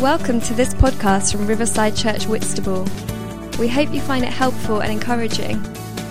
[0.00, 2.86] Welcome to this podcast from Riverside Church Whitstable.
[3.58, 5.60] We hope you find it helpful and encouraging.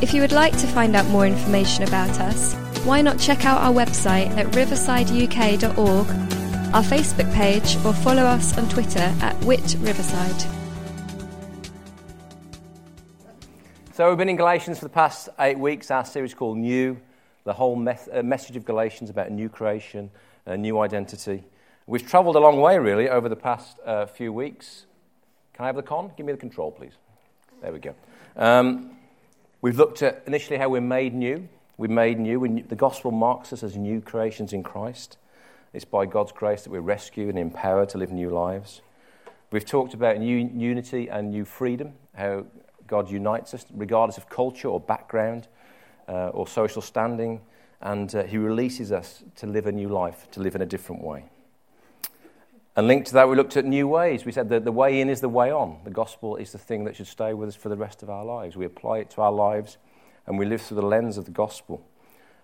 [0.02, 2.54] If you would like to find out more information about us,
[2.84, 6.08] why not check out our website at riversideuk.org,
[6.76, 10.44] our Facebook page, or follow us on Twitter at Whit Riverside.
[13.94, 17.00] So we've been in Galatians for the past eight weeks, our series called New,
[17.46, 20.12] the whole meth- uh, message of Galatians about a new creation,
[20.46, 21.46] a new identity.
[21.90, 24.88] We've travelled a long way, really, over the past uh, few weeks.
[25.54, 26.12] Can I have the con?
[26.18, 26.92] Give me the control, please.
[27.62, 27.96] There we go.
[28.36, 28.98] Um,
[29.62, 31.48] we've looked at initially how we're made new.
[31.78, 32.42] We're made new.
[32.42, 35.18] We're, the gospel marks us as new creations in Christ.
[35.72, 38.82] It's by God's grace that we're rescued and empowered to live new lives.
[39.50, 42.48] We've talked about new unity and new freedom, how
[42.86, 45.48] God unites us regardless of culture or background
[46.10, 47.40] uh, or social standing,
[47.80, 51.02] and uh, He releases us to live a new life, to live in a different
[51.02, 51.24] way.
[52.78, 54.24] And linked to that, we looked at new ways.
[54.24, 55.80] We said that the way in is the way on.
[55.84, 58.24] The gospel is the thing that should stay with us for the rest of our
[58.24, 58.56] lives.
[58.56, 59.80] We apply it to our lives
[60.28, 61.84] and we live through the lens of the gospel.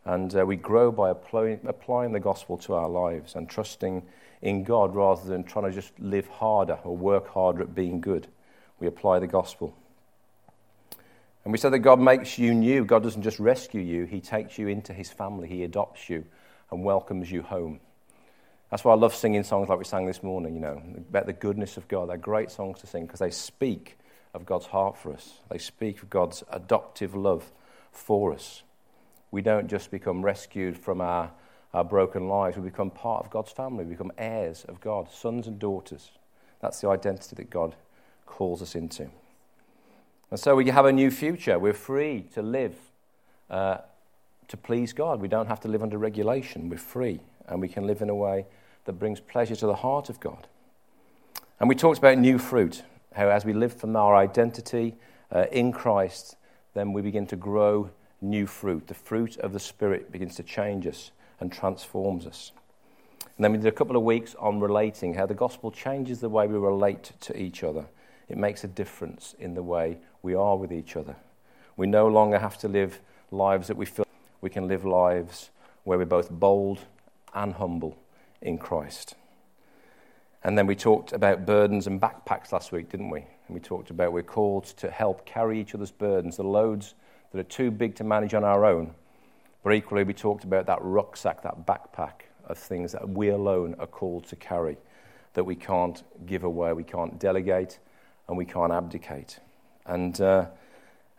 [0.05, 4.02] And uh, we grow by applying, applying the gospel to our lives and trusting
[4.41, 8.25] in God rather than trying to just live harder or work harder at being good.
[8.80, 9.77] We apply the gospel.
[11.43, 12.86] And we said that God makes you new.
[12.86, 16.25] God doesn't just rescue you, He takes you into His family, He adopts you
[16.71, 17.80] and welcomes you home.
[18.73, 21.33] That's why I love singing songs like we sang this morning, you know, about the
[21.33, 22.09] goodness of God.
[22.09, 23.99] They're great songs to sing because they speak
[24.33, 27.52] of God's heart for us, they speak of God's adoptive love
[27.91, 28.63] for us.
[29.30, 31.30] We don't just become rescued from our,
[31.71, 35.45] our broken lives, we become part of God's family, we become heirs of God, sons
[35.45, 36.09] and daughters.
[36.59, 37.75] That's the identity that God
[38.25, 39.08] calls us into.
[40.31, 41.59] And so we have a new future.
[41.59, 42.75] We're free to live
[43.52, 43.77] uh,
[44.47, 45.21] to please God.
[45.21, 46.69] We don't have to live under regulation.
[46.69, 48.47] We're free, and we can live in a way
[48.86, 50.48] that brings pleasure to the heart of God.
[51.59, 54.95] And we talked about new fruit, how as we live from our identity
[55.32, 56.36] uh, in Christ,
[56.73, 57.89] then we begin to grow
[58.22, 58.88] new fruit.
[58.88, 62.52] The fruit of the Spirit begins to change us and transforms us.
[63.38, 66.30] And then we did a couple of weeks on relating, how the gospel changes the
[66.30, 67.86] way we relate to each other.
[68.30, 71.16] It makes a difference in the way we are with each other.
[71.76, 72.99] We no longer have to live
[73.32, 74.05] lives that we feel
[74.42, 75.49] we can live lives
[75.86, 76.80] where we're both bold
[77.33, 77.98] and humble
[78.43, 79.15] in Christ.
[80.43, 83.20] And then we talked about burdens and backpacks last week, didn't we?
[83.20, 86.95] And we talked about we're called to help carry each other's burdens, the loads
[87.31, 88.93] that are too big to manage on our own.
[89.64, 93.87] But equally, we talked about that rucksack, that backpack of things that we alone are
[93.87, 94.77] called to carry,
[95.33, 97.80] that we can't give away, we can't delegate,
[98.27, 99.39] and we can't abdicate.
[99.86, 100.48] And, uh,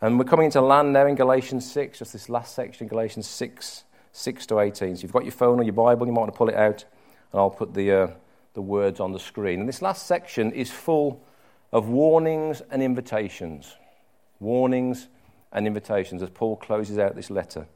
[0.02, 3.84] and we're coming into land now in Galatians 6, just this last section, Galatians 6,
[4.12, 4.96] 6 to 18.
[4.96, 6.84] So you've got your phone or your Bible, you might want to pull it out,
[7.34, 8.06] and I'll put the, uh,
[8.52, 9.58] the words on the screen.
[9.58, 11.20] And this last section is full
[11.72, 13.74] of warnings and invitations.
[14.38, 15.08] Warnings
[15.50, 17.66] and invitations as Paul closes out this letter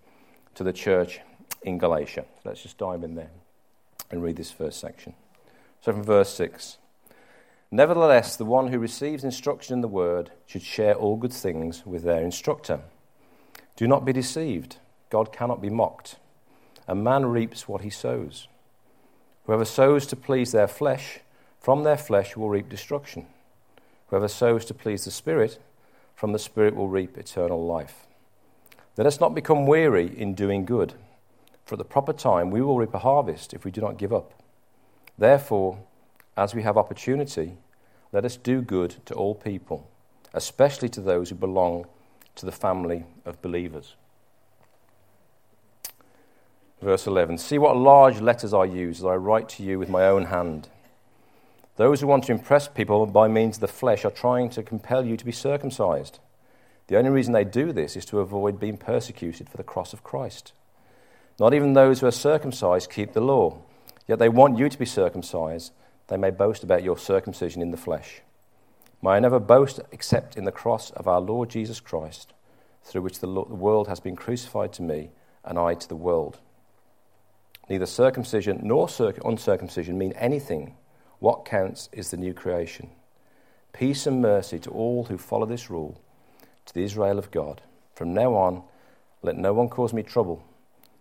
[0.54, 1.18] to the church
[1.62, 2.24] in Galatia.
[2.44, 3.32] Let's just dive in there
[4.12, 5.14] and read this first section.
[5.80, 6.78] So from verse 6.
[7.72, 12.04] Nevertheless, the one who receives instruction in the word should share all good things with
[12.04, 12.82] their instructor.
[13.74, 14.76] Do not be deceived.
[15.10, 16.14] God cannot be mocked.
[16.86, 18.46] A man reaps what he sows.
[19.48, 21.20] Whoever sows to please their flesh,
[21.58, 23.24] from their flesh will reap destruction.
[24.08, 25.58] Whoever sows to please the Spirit,
[26.14, 28.06] from the Spirit will reap eternal life.
[28.98, 30.92] Let us not become weary in doing good,
[31.64, 34.12] for at the proper time we will reap a harvest if we do not give
[34.12, 34.34] up.
[35.16, 35.78] Therefore,
[36.36, 37.56] as we have opportunity,
[38.12, 39.88] let us do good to all people,
[40.34, 41.86] especially to those who belong
[42.34, 43.94] to the family of believers.
[46.80, 50.06] Verse 11 See what large letters I use as I write to you with my
[50.06, 50.68] own hand.
[51.76, 55.04] Those who want to impress people by means of the flesh are trying to compel
[55.04, 56.18] you to be circumcised.
[56.88, 60.02] The only reason they do this is to avoid being persecuted for the cross of
[60.02, 60.52] Christ.
[61.38, 63.58] Not even those who are circumcised keep the law,
[64.06, 65.72] yet they want you to be circumcised
[66.08, 68.22] they may boast about your circumcision in the flesh.
[69.02, 72.32] May I never boast except in the cross of our Lord Jesus Christ,
[72.82, 75.10] through which the world has been crucified to me
[75.44, 76.38] and I to the world.
[77.68, 78.88] Neither circumcision nor
[79.24, 80.76] uncircumcision mean anything.
[81.18, 82.90] What counts is the new creation.
[83.72, 86.00] Peace and mercy to all who follow this rule,
[86.64, 87.60] to the Israel of God.
[87.94, 88.62] From now on,
[89.22, 90.42] let no one cause me trouble,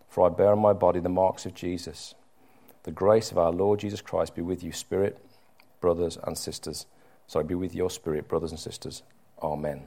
[0.10, 2.16] for I bear on my body the marks of Jesus.
[2.84, 5.18] The grace of our Lord Jesus Christ be with you, spirit,
[5.80, 6.86] brothers and sisters.
[7.28, 9.04] So be with your spirit, brothers and sisters.
[9.42, 9.84] Amen.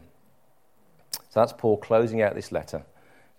[1.13, 2.85] So that's Paul closing out this letter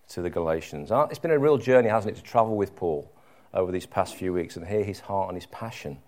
[0.08, 0.90] to the Galatians.
[0.90, 3.10] Uh, it's been a real journey, hasn't it, to travel with Paul
[3.54, 5.98] over these past few weeks and hear his heart and his passion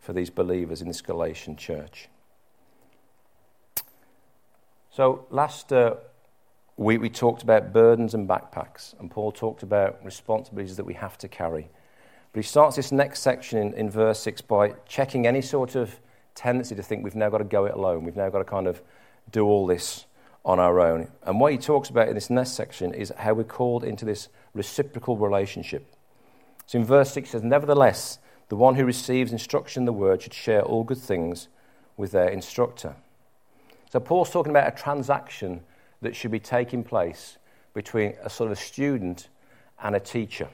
[0.00, 2.08] for these believers in this Galatian church.
[4.90, 5.94] So, last uh,
[6.76, 11.16] week we talked about burdens and backpacks, and Paul talked about responsibilities that we have
[11.18, 11.68] to carry.
[12.32, 16.00] But he starts this next section in, in verse 6 by checking any sort of
[16.34, 18.04] tendency to think we've now got to go it alone.
[18.04, 18.82] We've now got to kind of
[19.30, 20.06] do all this
[20.44, 21.10] on our own.
[21.24, 24.28] And what he talks about in this next section is how we're called into this
[24.54, 25.94] reciprocal relationship.
[26.70, 30.22] So in verse 6 it says, Nevertheless, the one who receives instruction in the word
[30.22, 31.48] should share all good things
[31.96, 32.94] with their instructor.
[33.90, 35.62] So Paul's talking about a transaction
[36.00, 37.38] that should be taking place
[37.74, 39.28] between a sort of a student
[39.82, 40.46] and a teacher.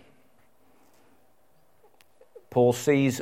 [2.49, 3.21] Paul sees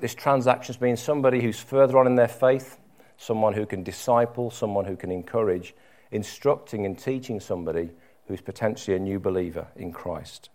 [0.00, 2.78] this transaction as being somebody who's further on in their faith,
[3.18, 5.74] someone who can disciple, someone who can encourage,
[6.10, 7.90] instructing and teaching somebody
[8.28, 10.48] who's potentially a new believer in Christ.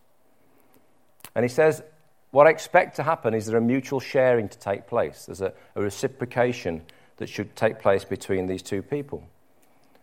[1.35, 1.83] And he says,
[2.31, 5.25] What I expect to happen is there a mutual sharing to take place.
[5.25, 6.81] There's a, a reciprocation
[7.17, 9.23] that should take place between these two people.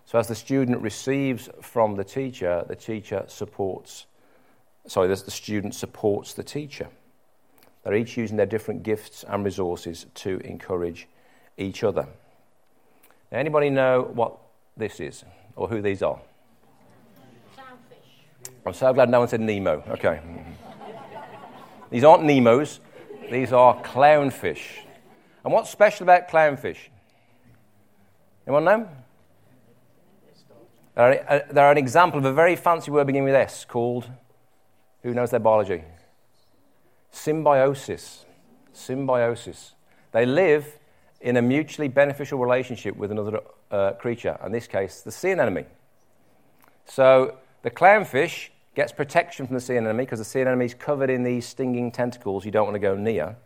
[0.05, 4.07] So, as the student receives from the teacher, the teacher supports,
[4.87, 6.89] sorry, the student supports the teacher.
[7.83, 11.09] They're each using their different gifts and resources to encourage
[11.57, 12.07] each other.
[13.31, 14.39] Now, anybody know what
[14.77, 15.25] this is
[15.57, 16.21] or who these are?
[18.65, 19.83] I'm so glad no one said Nemo.
[19.89, 20.21] Okay.
[21.93, 22.81] These aren't Nemos,
[23.31, 24.63] these are clownfish.
[25.45, 26.79] And what's special about clownfish?
[28.47, 28.89] Anyone know?
[30.95, 34.09] They're, uh, they're an example of a very fancy word beginning with S called,
[35.03, 35.85] who knows their biology?
[37.11, 38.25] Symbiosis.
[38.73, 39.75] Symbiosis.
[40.13, 40.79] They live
[41.21, 43.41] in a mutually beneficial relationship with another
[43.71, 45.67] uh, creature, in this case, the sea anemone.
[46.87, 51.11] So the clownfish gets protection from the sea anemone because the sea anemone is covered
[51.11, 53.37] in these stinging tentacles you don't want to go near.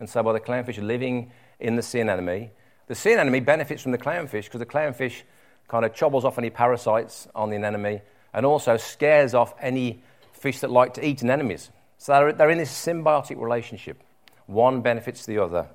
[0.00, 1.30] And so by the clownfish living
[1.60, 2.50] in the sea anemone,
[2.88, 5.22] the sea anemone benefits from the clownfish because the clownfish
[5.68, 8.02] kind of chobbles off any parasites on the anemone
[8.34, 10.02] and also scares off any
[10.32, 11.70] fish that like to eat anemones.
[11.98, 14.02] So they're, they're in this symbiotic relationship.
[14.46, 15.68] One benefits the other,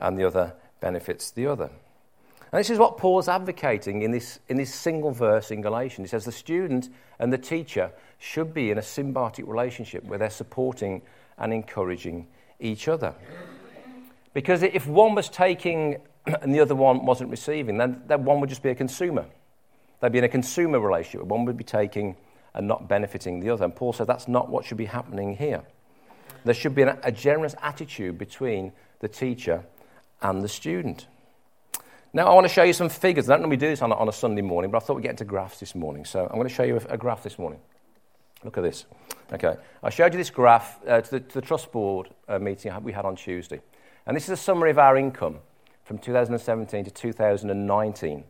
[0.00, 1.70] and the other benefits the other.
[2.52, 6.08] And this is what Paul's advocating in this, in this single verse in Galatians.
[6.08, 10.28] He says the student and the teacher should be in a symbiotic relationship where they're
[10.28, 11.00] supporting
[11.38, 12.26] and encouraging
[12.60, 13.14] each other.
[14.34, 16.02] Because if one was taking
[16.42, 19.24] and the other one wasn't receiving, then, then one would just be a consumer.
[20.00, 21.26] They'd be in a consumer relationship.
[21.26, 22.16] One would be taking
[22.54, 23.64] and not benefiting the other.
[23.64, 25.62] And Paul said that's not what should be happening here.
[26.44, 29.64] There should be a generous attitude between the teacher
[30.20, 31.06] and the student.
[32.14, 33.30] Now, I want to show you some figures.
[33.30, 35.02] I don't normally do this on a, on a Sunday morning, but I thought we'd
[35.02, 36.04] get into graphs this morning.
[36.04, 37.58] So I'm going to show you a, a graph this morning.
[38.44, 38.84] Look at this.
[39.32, 39.56] Okay.
[39.82, 42.92] I showed you this graph uh, to, the, to, the, Trust Board uh, meeting we
[42.92, 43.60] had on Tuesday.
[44.06, 45.38] And this is a summary of our income
[45.84, 48.24] from 2017 to 2019.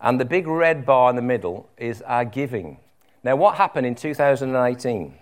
[0.00, 2.78] And the big red bar in the middle is our giving.
[3.24, 5.14] Now, what happened in 2018?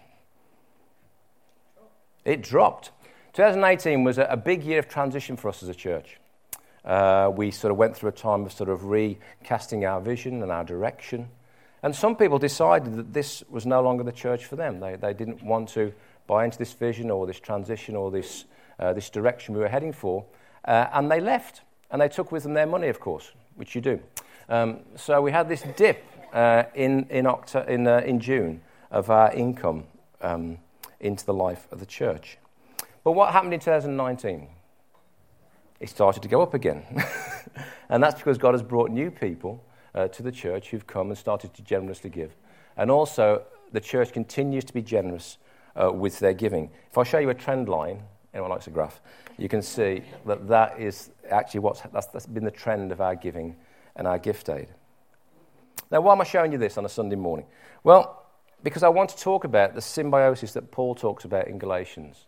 [2.25, 2.91] It dropped.
[3.33, 6.19] 2018 was a, a big year of transition for us as a church.
[6.85, 10.53] Uh, we sort of went through a time of sort of recasting our vision and
[10.53, 11.29] our direction.
[11.83, 14.81] And some people decided that this was no longer the church for them.
[14.81, 15.93] They, they didn't want to
[16.27, 18.45] buy into this vision or this transition or this,
[18.79, 20.25] uh, this direction we were heading for.
[20.65, 21.63] Uh, and they left.
[21.91, 24.01] And they took with them their money, of course, which you do.
[24.49, 29.11] Um, so we had this dip uh, in, in, Octo- in, uh, in June of
[29.11, 29.85] our income
[30.21, 30.59] um,
[31.01, 32.39] into the life of the church.
[33.05, 34.49] But what happened in 2019?
[35.81, 36.85] It started to go up again.
[37.89, 39.65] and that's because God has brought new people
[39.95, 42.37] uh, to the church who've come and started to generously give.
[42.77, 45.39] And also, the church continues to be generous
[45.77, 46.71] uh, with their giving.
[46.91, 48.03] If I show you a trend line,
[48.33, 49.01] anyone likes a graph,
[49.37, 53.17] you can see that that is actually what's that's, that's been the trend of our
[53.17, 53.57] giving
[53.97, 54.69] and our gift aid.
[55.91, 57.47] Now, why am I showing you this on a Sunday morning?
[57.83, 58.27] Well,
[58.63, 62.27] because I want to talk about the symbiosis that Paul talks about in Galatians.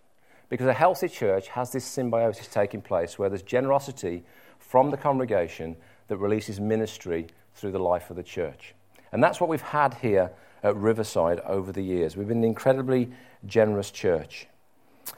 [0.48, 4.24] Because a healthy church has this symbiosis taking place where there's generosity
[4.58, 5.76] from the congregation
[6.08, 8.74] that releases ministry through the life of the church.
[9.12, 10.30] And that's what we've had here
[10.62, 12.16] at Riverside over the years.
[12.16, 13.10] We've been an incredibly
[13.44, 14.46] generous church.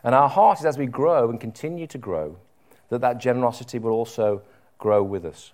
[0.04, 2.37] And our heart is as we grow and continue to grow,
[2.90, 4.42] that that generosity will also
[4.78, 5.52] grow with us.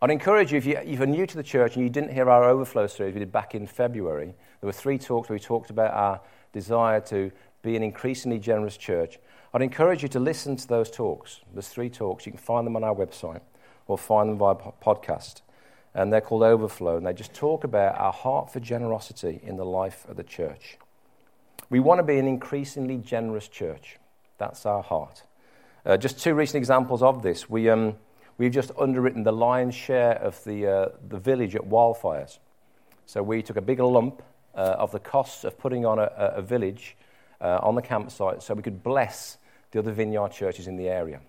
[0.00, 2.28] I'd encourage you, if, you, if you're new to the church and you didn't hear
[2.28, 5.70] our overflow series we did back in February, there were three talks where we talked
[5.70, 6.20] about our
[6.52, 7.30] desire to
[7.62, 9.18] be an increasingly generous church.
[9.54, 11.40] I'd encourage you to listen to those talks.
[11.52, 12.26] There's three talks.
[12.26, 13.40] You can find them on our website
[13.86, 15.42] or find them via podcast.
[15.94, 19.64] And they're called Overflow, and they just talk about our heart for generosity in the
[19.64, 20.78] life of the church.
[21.68, 23.98] We want to be an increasingly generous church.
[24.38, 25.22] That's our heart.
[25.84, 27.50] Uh, just two recent examples of this.
[27.50, 27.96] We, um,
[28.38, 32.38] we've just underwritten the lion's share of the, uh, the village at wildfires.
[33.04, 34.22] So we took a big lump
[34.54, 36.96] uh, of the costs of putting on a, a village
[37.42, 39.38] uh, on the campsite so we could bless
[39.72, 41.20] the other vineyard churches in the area.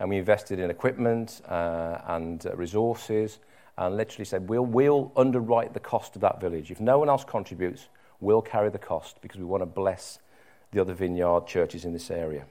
[0.00, 3.38] And we invested in equipment uh, and uh, resources
[3.76, 6.70] and literally said, we'll, we'll underwrite the cost of that village.
[6.70, 7.88] If no one else contributes,
[8.20, 10.18] we'll carry the cost because we want to bless
[10.72, 12.44] the other vineyard churches in this area.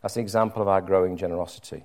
[0.00, 1.84] That's an example of our growing generosity.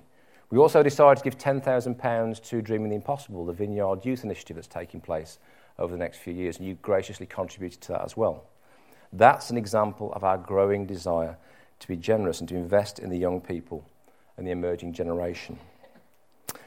[0.50, 4.66] We also decided to give £10,000 to Dreaming the Impossible, the Vineyard Youth Initiative that's
[4.66, 5.38] taking place
[5.78, 8.44] over the next few years, and you graciously contributed to that as well.
[9.12, 11.36] That's an example of our growing desire
[11.80, 13.84] to be generous and to invest in the young people
[14.36, 15.58] and the emerging generation.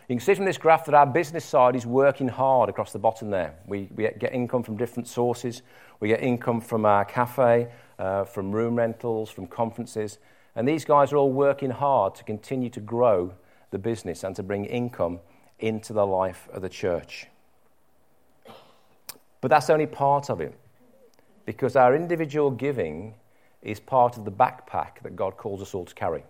[0.07, 3.00] You can see from this graph that our business side is working hard across the
[3.00, 3.53] bottom there.
[3.65, 5.62] We, we get income from different sources.
[6.01, 10.17] We get income from our cafe, uh, from room rentals, from conferences.
[10.55, 13.33] And these guys are all working hard to continue to grow
[13.69, 15.19] the business and to bring income
[15.60, 17.27] into the life of the church.
[19.39, 20.53] But that's only part of it,
[21.45, 23.15] because our individual giving
[23.62, 26.24] is part of the backpack that God calls us all to carry.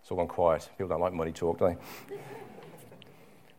[0.00, 0.68] It's all gone quiet.
[0.78, 1.66] People don't like money talk, do
[2.08, 2.16] they?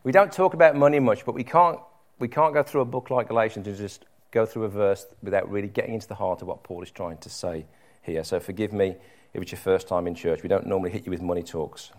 [0.04, 1.78] we don't talk about money much, but we can't,
[2.18, 5.48] we can't go through a book like Galatians and just go through a verse without
[5.50, 7.66] really getting into the heart of what Paul is trying to say
[8.02, 8.24] here.
[8.24, 8.96] So forgive me
[9.34, 10.42] if it's your first time in church.
[10.42, 11.92] We don't normally hit you with money talks.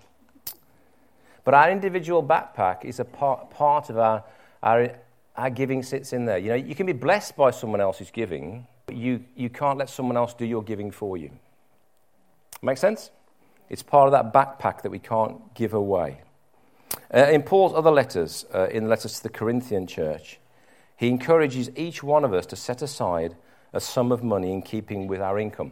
[1.43, 4.23] But our individual backpack is a part, part of our,
[4.61, 4.95] our,
[5.35, 6.37] our giving sits in there.
[6.37, 9.89] You know, you can be blessed by someone else's giving, but you, you can't let
[9.89, 11.31] someone else do your giving for you.
[12.61, 13.11] Make sense?
[13.69, 16.21] It's part of that backpack that we can't give away.
[17.13, 20.39] Uh, in Paul's other letters, uh, in letters to the Corinthian church,
[20.95, 23.35] he encourages each one of us to set aside
[23.73, 25.71] a sum of money in keeping with our income.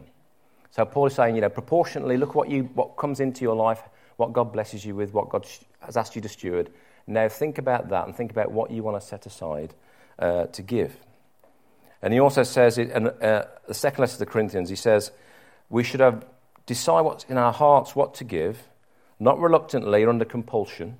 [0.70, 3.82] So Paul is saying, you know, proportionately, look what, you, what comes into your life,
[4.16, 5.46] what God blesses you with, what God
[5.80, 6.70] has asked you to steward.
[7.06, 9.74] Now think about that and think about what you want to set aside
[10.18, 10.96] uh, to give.
[12.00, 15.12] And he also says, it, and, uh, the second letter to the Corinthians, he says,
[15.70, 16.24] we should have
[16.66, 18.68] decide what's in our hearts what to give,
[19.18, 20.96] not reluctantly or under compulsion.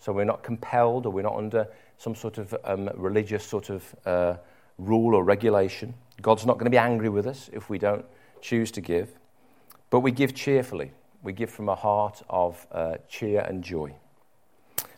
[0.00, 3.94] So we're not compelled or we're not under some sort of um, religious sort of
[4.04, 4.36] uh,
[4.78, 5.94] rule or regulation.
[6.20, 8.04] God's not going to be angry with us if we don't
[8.40, 9.10] choose to give,
[9.90, 10.92] but we give cheerfully.
[11.22, 13.94] We give from a heart of uh, cheer and joy.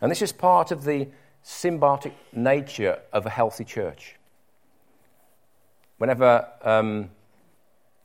[0.00, 1.08] And this is part of the
[1.44, 4.16] symbiotic nature of a healthy church.
[5.98, 7.10] Whenever um,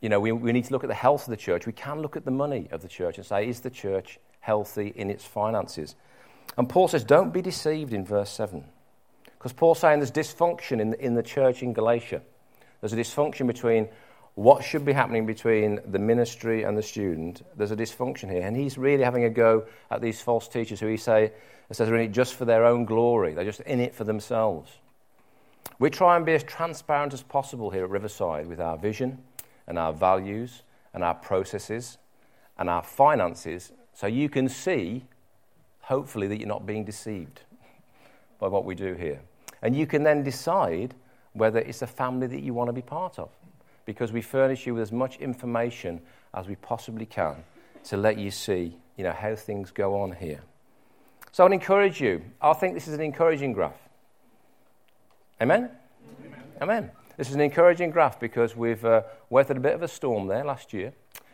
[0.01, 2.01] you know, we, we need to look at the health of the church, we can
[2.01, 5.23] look at the money of the church and say, is the church healthy in its
[5.23, 5.95] finances?
[6.57, 8.63] And Paul says, don't be deceived in verse 7.
[9.37, 12.21] Because Paul's saying there's dysfunction in the, in the church in Galatia.
[12.79, 13.87] There's a dysfunction between
[14.35, 18.41] what should be happening between the ministry and the student, there's a dysfunction here.
[18.41, 21.33] And he's really having a go at these false teachers who he say,
[21.71, 23.33] says they're in it just for their own glory.
[23.33, 24.71] They're just in it for themselves.
[25.79, 29.19] We try and be as transparent as possible here at Riverside with our vision
[29.67, 31.97] and our values and our processes
[32.57, 35.05] and our finances so you can see,
[35.81, 37.41] hopefully, that you're not being deceived
[38.39, 39.21] by what we do here.
[39.61, 40.95] And you can then decide
[41.33, 43.29] whether it's a family that you want to be part of
[43.85, 46.01] because we furnish you with as much information
[46.33, 47.43] as we possibly can
[47.83, 50.41] to let you see you know, how things go on here.
[51.31, 52.21] So I'd encourage you.
[52.41, 53.79] I think this is an encouraging graph.
[55.41, 55.71] Amen?
[56.19, 56.43] Amen.
[56.61, 56.91] Amen.
[57.17, 60.43] This is an encouraging graph because we've uh, weathered a bit of a storm there
[60.43, 60.93] last year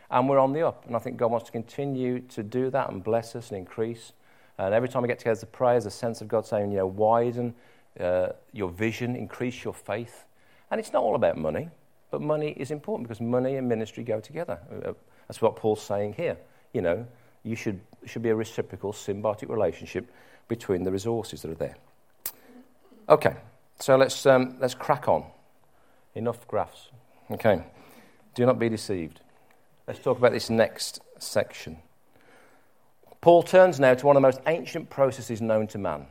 [0.10, 0.86] and we're on the up.
[0.86, 4.14] And I think God wants to continue to do that and bless us and increase.
[4.58, 6.78] And every time we get together to pray, there's a sense of God saying, you
[6.78, 7.54] know, widen
[8.00, 10.26] uh, your vision, increase your faith.
[10.72, 11.70] And it's not all about money.
[12.10, 14.60] But money is important because money and ministry go together.
[14.86, 14.94] Uh,
[15.28, 16.38] that's what Paul's saying here.
[16.74, 17.08] You know,
[17.44, 20.10] you should, should be a reciprocal, symbiotic relationship
[20.48, 21.76] between the resources that are there.
[23.10, 23.36] Okay,
[23.80, 25.26] so let's, um, let's crack on.
[26.16, 26.90] Enough graphs.
[27.32, 27.62] Okay,
[28.36, 29.22] do not be deceived.
[29.88, 31.78] Let's talk about this next section.
[33.22, 36.08] Paul turns now to one of the most ancient processes known to man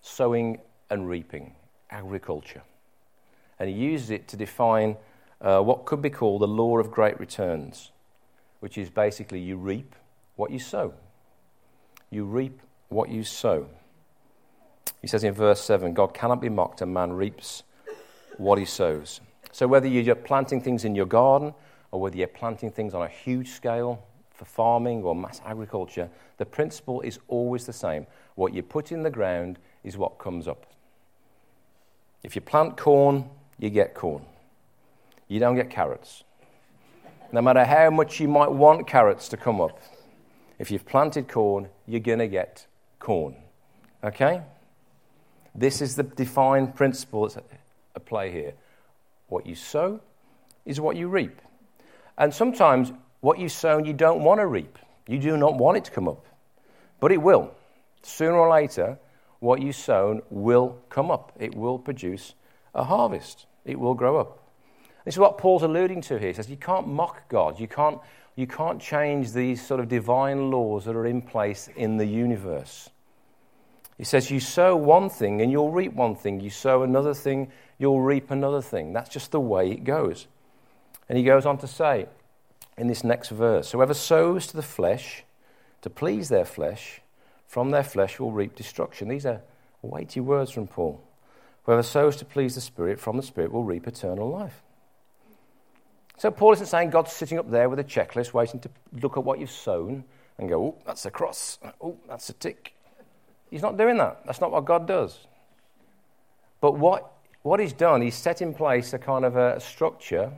[0.00, 0.58] sowing
[0.90, 1.54] and reaping,
[1.90, 2.62] agriculture.
[3.58, 4.96] And he uses it to define
[5.40, 7.92] uh, what could be called the law of great returns,
[8.60, 9.94] which is basically you reap
[10.36, 10.94] what you sow.
[12.10, 13.68] You reap what you sow.
[15.00, 17.62] He says in verse 7 God cannot be mocked, and man reaps
[18.36, 19.20] what he sows.
[19.52, 21.54] So, whether you're planting things in your garden
[21.90, 26.46] or whether you're planting things on a huge scale for farming or mass agriculture, the
[26.46, 28.06] principle is always the same.
[28.34, 30.66] What you put in the ground is what comes up.
[32.22, 34.24] If you plant corn, you get corn.
[35.26, 36.24] You don't get carrots.
[37.32, 39.80] No matter how much you might want carrots to come up,
[40.58, 42.66] if you've planted corn, you're going to get
[42.98, 43.36] corn.
[44.02, 44.42] Okay?
[45.54, 48.54] This is the defined principle that's at play here.
[49.28, 50.00] What you sow
[50.64, 51.40] is what you reap.
[52.16, 54.78] And sometimes what you sow you don't want to reap.
[55.06, 56.24] You do not want it to come up.
[57.00, 57.52] But it will.
[58.02, 58.98] Sooner or later,
[59.40, 61.32] what you sown will come up.
[61.38, 62.34] It will produce
[62.78, 63.46] a harvest.
[63.64, 64.38] It will grow up.
[65.04, 66.28] This is what Paul's alluding to here.
[66.28, 67.58] He says you can't mock God.
[67.58, 67.98] You can't,
[68.36, 72.90] you can't change these sort of divine laws that are in place in the universe.
[73.96, 76.40] He says you sow one thing and you'll reap one thing.
[76.40, 78.92] You sow another thing, you'll reap another thing.
[78.92, 80.28] That's just the way it goes.
[81.08, 82.06] And he goes on to say
[82.76, 85.24] in this next verse Whoever sows to the flesh,
[85.82, 87.00] to please their flesh,
[87.46, 89.08] from their flesh will reap destruction.
[89.08, 89.40] These are
[89.82, 91.02] weighty words from Paul.
[91.68, 94.62] Whoever sows to please the Spirit, from the Spirit will reap eternal life.
[96.16, 98.70] So Paul isn't saying God's sitting up there with a checklist waiting to
[99.02, 100.04] look at what you've sown
[100.38, 101.58] and go, oh, that's a cross.
[101.82, 102.72] Oh, that's a tick.
[103.50, 104.24] He's not doing that.
[104.24, 105.18] That's not what God does.
[106.62, 110.32] But what, what he's done, he's set in place a kind of a structure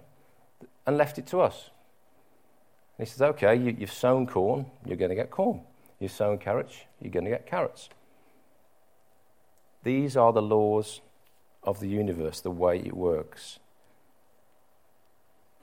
[0.84, 1.70] and left it to us.
[2.98, 5.60] And he says, okay, you, you've sown corn, you're going to get corn.
[6.00, 7.88] You've sown carrots, you're going to get carrots.
[9.84, 11.00] These are the laws
[11.62, 13.58] of the universe, the way it works.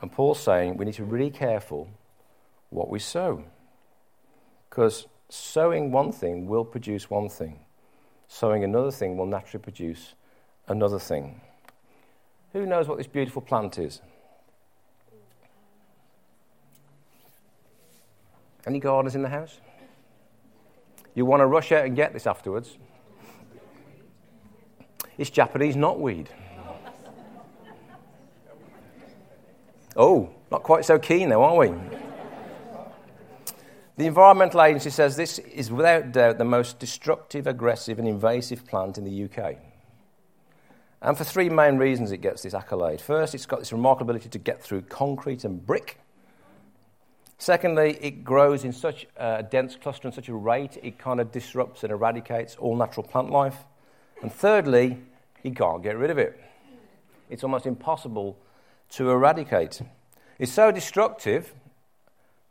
[0.01, 1.89] And Paul's saying we need to be really careful
[2.69, 3.43] what we sow.
[4.69, 7.59] Because sowing one thing will produce one thing,
[8.27, 10.13] sowing another thing will naturally produce
[10.67, 11.41] another thing.
[12.53, 14.01] Who knows what this beautiful plant is?
[18.65, 19.59] Any gardeners in the house?
[21.15, 22.77] You want to rush out and get this afterwards.
[25.17, 26.27] It's Japanese knotweed.
[29.95, 31.73] Oh, not quite so keen though, are we?
[33.97, 38.99] The Environmental Agency says this is without doubt the most destructive, aggressive, and invasive plant
[38.99, 39.55] in the UK.
[41.01, 43.01] And for three main reasons it gets this accolade.
[43.01, 45.99] First, it's got this remarkable ability to get through concrete and brick.
[47.39, 51.31] Secondly, it grows in such a dense cluster and such a rate, it kind of
[51.31, 53.65] disrupts and eradicates all natural plant life.
[54.21, 54.97] And thirdly,
[55.43, 56.39] you can't get rid of it.
[57.29, 58.37] It's almost impossible
[58.91, 59.81] to eradicate.
[60.39, 61.53] It's so destructive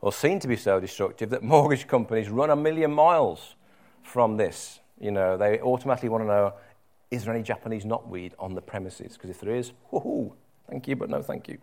[0.01, 3.55] or seen to be so destructive that mortgage companies run a million miles
[4.03, 4.81] from this.
[5.01, 6.55] You know, they automatically want to know
[7.11, 9.13] is there any Japanese knotweed on the premises?
[9.13, 10.33] Because if there is, woohoo,
[10.69, 11.59] thank you, but no thank you.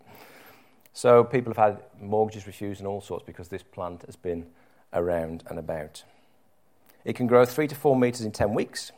[0.93, 4.45] So people have had mortgages refused and all sorts because this plant has been
[4.93, 6.03] around and about.
[7.03, 8.91] It can grow three to four meters in 10 weeks,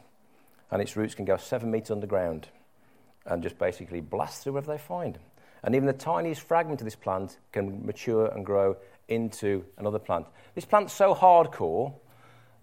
[0.72, 2.48] and its roots can go seven meters underground
[3.26, 5.18] and just basically blast through wherever they find.
[5.64, 10.28] And even the tiniest fragment of this plant can mature and grow into another plant.
[10.54, 11.94] This plant's so hardcore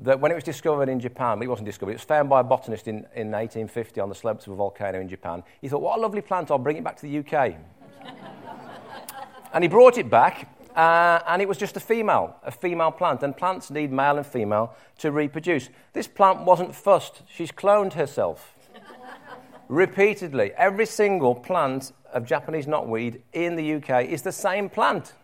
[0.01, 2.45] that when it was discovered in Japan, it wasn't discovered, it was found by a
[2.45, 5.43] botanist in, in 1850 on the slopes of a volcano in Japan.
[5.61, 7.55] He thought, what a lovely plant, I'll bring it back to the UK.
[9.53, 13.23] and he brought it back, uh, and it was just a female, a female plant.
[13.23, 15.69] And plants need male and female to reproduce.
[15.93, 18.55] This plant wasn't fussed, she's cloned herself.
[19.69, 25.15] Repeatedly, every single plant of Japanese knotweed in the UK is the same plant.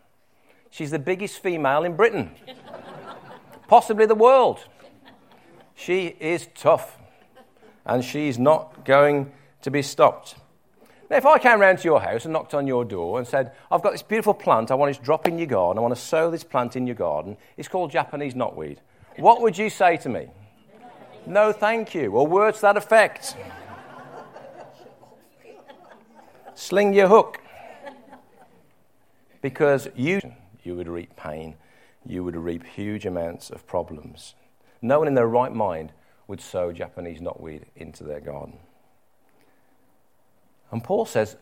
[0.70, 2.30] She's the biggest female in Britain,
[3.68, 4.64] possibly the world.
[5.74, 6.98] She is tough,
[7.86, 9.32] and she's not going
[9.62, 10.34] to be stopped.
[11.10, 13.52] Now, if I came round to your house and knocked on your door and said,
[13.70, 16.00] I've got this beautiful plant I want to drop in your garden, I want to
[16.00, 18.78] sow this plant in your garden, it's called Japanese knotweed,
[19.16, 20.28] what would you say to me?
[21.26, 23.36] No, thank you, or words to that effect.
[26.54, 27.40] Sling your hook.
[29.40, 30.20] Because you
[30.62, 31.56] you would reap pain,
[32.04, 34.34] you would reap huge amounts of problems.
[34.82, 35.92] No one in their right mind
[36.26, 38.58] would sow Japanese knotweed into their garden.
[40.70, 41.36] And Paul says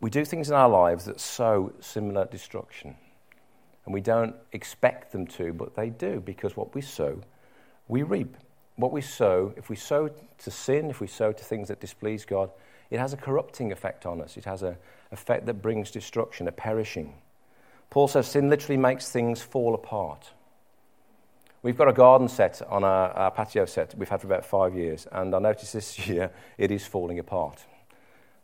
[0.00, 2.96] we do things in our lives that sow similar destruction.
[3.84, 7.20] And we don't expect them to, but they do, because what we sow,
[7.88, 8.36] we reap.
[8.74, 12.24] What we sow, if we sow to sin, if we sow to things that displease
[12.24, 12.50] God,
[12.90, 14.36] it has a corrupting effect on us.
[14.36, 14.76] It has an
[15.12, 17.14] effect that brings destruction, a perishing.
[17.90, 20.32] Paul says sin literally makes things fall apart.
[21.62, 24.74] We've got a garden set on our, our, patio set we've had for about five
[24.74, 27.64] years, and I noticed this year it is falling apart.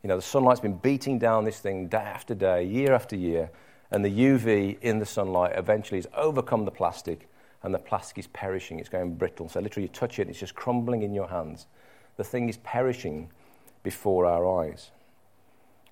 [0.03, 3.49] You know, the sunlight's been beating down this thing day after day, year after year,
[3.89, 7.29] and the UV in the sunlight eventually has overcome the plastic,
[7.63, 8.79] and the plastic is perishing.
[8.79, 9.47] It's going brittle.
[9.47, 11.67] So literally, you touch it, it's just crumbling in your hands.
[12.17, 13.29] The thing is perishing
[13.81, 14.91] before our eyes.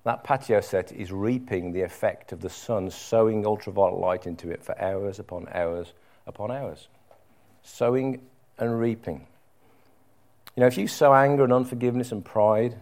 [0.04, 4.62] that patio set is reaping the effect of the sun sowing ultraviolet light into it
[4.62, 5.92] for hours upon hours
[6.26, 6.88] upon hours.
[7.62, 8.20] Sowing
[8.58, 9.26] and reaping.
[10.56, 12.76] You know, if you sow anger and unforgiveness and pride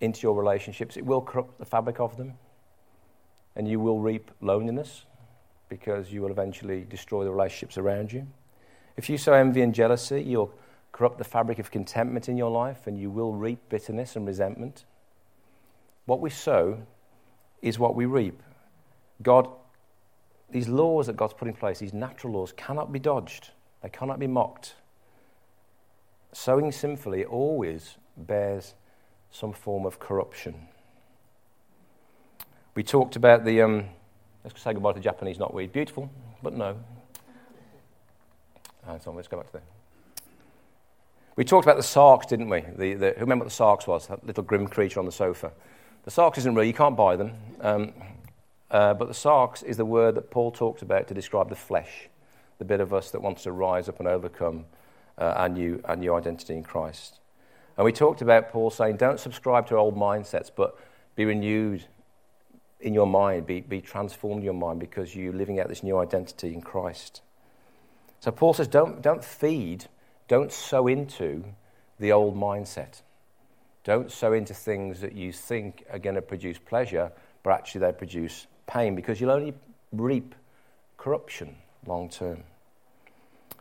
[0.00, 2.34] into your relationships, it will corrupt the fabric of them.
[3.54, 5.06] And you will reap loneliness
[5.68, 8.26] because you will eventually destroy the relationships around you.
[8.96, 10.52] If you sow envy and jealousy, you'll
[10.92, 14.84] corrupt the fabric of contentment in your life and you will reap bitterness and resentment.
[16.06, 16.78] What we sow
[17.62, 18.42] is what we reap.
[19.22, 19.48] God,
[20.50, 23.50] these laws that God's put in place, these natural laws, cannot be dodged,
[23.82, 24.74] they cannot be mocked.
[26.32, 28.74] Sowing sinfully always bears
[29.36, 30.54] some form of corruption.
[32.74, 33.86] We talked about the, um,
[34.44, 35.72] let's say goodbye to the Japanese knotweed.
[35.72, 36.10] Beautiful,
[36.42, 36.78] but no.
[38.86, 39.62] And so let's go back to that.
[41.36, 42.62] We talked about the sarx, didn't we?
[42.76, 44.06] The, the, who remember what the sarx was?
[44.06, 45.52] That little grim creature on the sofa.
[46.04, 47.32] The sarx isn't real, you can't buy them.
[47.60, 47.92] Um,
[48.70, 52.08] uh, but the sarx is the word that Paul talks about to describe the flesh,
[52.58, 54.64] the bit of us that wants to rise up and overcome
[55.18, 57.20] uh, our, new, our new identity in Christ.
[57.76, 60.78] And we talked about Paul saying, don't subscribe to old mindsets, but
[61.14, 61.84] be renewed
[62.80, 65.98] in your mind, be, be transformed in your mind because you're living out this new
[65.98, 67.22] identity in Christ.
[68.20, 69.86] So Paul says, don't, don't feed,
[70.28, 71.44] don't sow into
[71.98, 73.02] the old mindset.
[73.84, 77.12] Don't sow into things that you think are going to produce pleasure,
[77.42, 79.54] but actually they produce pain because you'll only
[79.92, 80.34] reap
[80.96, 81.54] corruption
[81.86, 82.42] long term.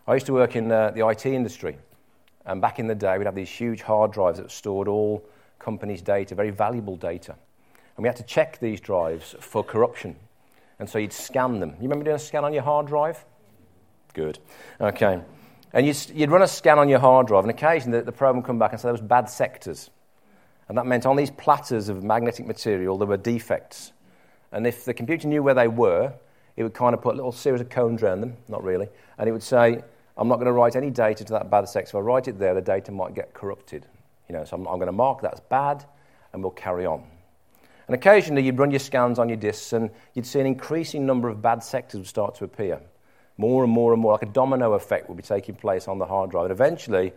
[0.07, 1.77] I used to work in uh, the IT industry,
[2.45, 5.23] and back in the day, we'd have these huge hard drives that stored all
[5.59, 7.35] companies' data, very valuable data.
[7.95, 10.15] And we had to check these drives for corruption.
[10.79, 11.71] And so you'd scan them.
[11.71, 13.25] You remember doing a scan on your hard drive?
[14.13, 14.39] Good.
[14.79, 15.21] Okay.
[15.73, 18.37] And you'd, you'd run a scan on your hard drive, and occasionally the, the program
[18.37, 19.89] would come back and say there was bad sectors.
[20.67, 23.91] And that meant on these platters of magnetic material, there were defects.
[24.51, 26.13] And if the computer knew where they were,
[26.55, 29.27] it would kind of put a little series of cones around them, not really, and
[29.27, 29.83] it would say,
[30.17, 31.89] I'm not going to write any data to that bad sex.
[31.89, 33.85] If I write it there, the data might get corrupted.
[34.29, 35.85] You know, so I'm, I'm going to mark that as bad,
[36.33, 37.03] and we'll carry on.
[37.87, 41.29] And occasionally you'd run your scans on your disks, and you'd see an increasing number
[41.29, 42.81] of bad sectors would start to appear.
[43.37, 46.05] More and more and more, like a domino effect would be taking place on the
[46.05, 46.45] hard drive.
[46.45, 47.11] And eventually,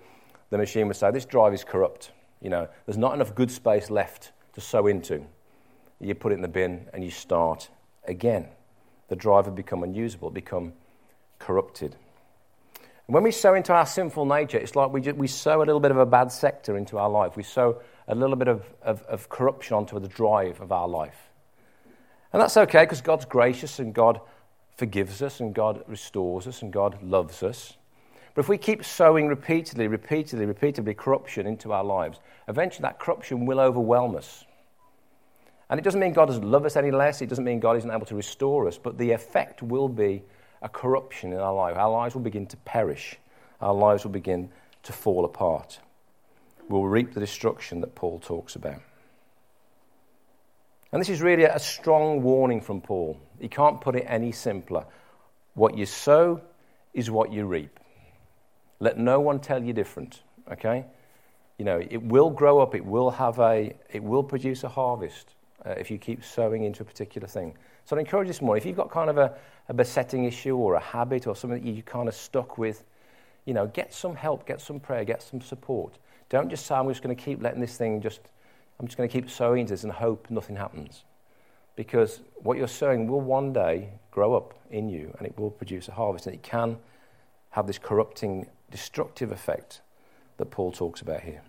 [0.50, 2.10] the machine would say, This drive is corrupt.
[2.40, 5.24] You know, there's not enough good space left to sow into.
[6.00, 7.70] You put it in the bin and you start
[8.06, 8.48] again.
[9.08, 10.72] The drive would become unusable, become
[11.38, 11.96] corrupted.
[13.08, 15.80] When we sow into our sinful nature, it's like we, just, we sow a little
[15.80, 17.38] bit of a bad sector into our life.
[17.38, 21.16] We sow a little bit of, of, of corruption onto the drive of our life.
[22.34, 24.20] And that's okay because God's gracious and God
[24.76, 27.78] forgives us and God restores us and God loves us.
[28.34, 33.46] But if we keep sowing repeatedly, repeatedly, repeatedly corruption into our lives, eventually that corruption
[33.46, 34.44] will overwhelm us.
[35.70, 37.90] And it doesn't mean God doesn't love us any less, it doesn't mean God isn't
[37.90, 40.24] able to restore us, but the effect will be
[40.62, 41.76] a corruption in our life.
[41.76, 43.16] Our lives will begin to perish,
[43.60, 44.50] our lives will begin
[44.84, 45.80] to fall apart.
[46.68, 48.80] We'll reap the destruction that Paul talks about.
[50.92, 53.20] And this is really a strong warning from Paul.
[53.40, 54.84] He can't put it any simpler.
[55.54, 56.40] What you sow
[56.94, 57.78] is what you reap.
[58.80, 60.84] Let no one tell you different, okay?
[61.58, 65.34] You know, it will grow up, it will have a, it will produce a harvest
[65.66, 67.54] uh, if you keep sowing into a particular thing.
[67.84, 69.34] So I'd encourage you this morning, if you've got kind of a,
[69.68, 72.84] a besetting issue or a habit or something that you're kind of stuck with,
[73.44, 75.98] you know, get some help, get some prayer, get some support.
[76.28, 78.20] Don't just say, I'm just going to keep letting this thing just,
[78.78, 81.04] I'm just going to keep sowing this and hope nothing happens.
[81.76, 85.88] Because what you're sowing will one day grow up in you and it will produce
[85.88, 86.26] a harvest.
[86.26, 86.76] And it can
[87.50, 89.80] have this corrupting destructive effect
[90.36, 91.40] that Paul talks about here.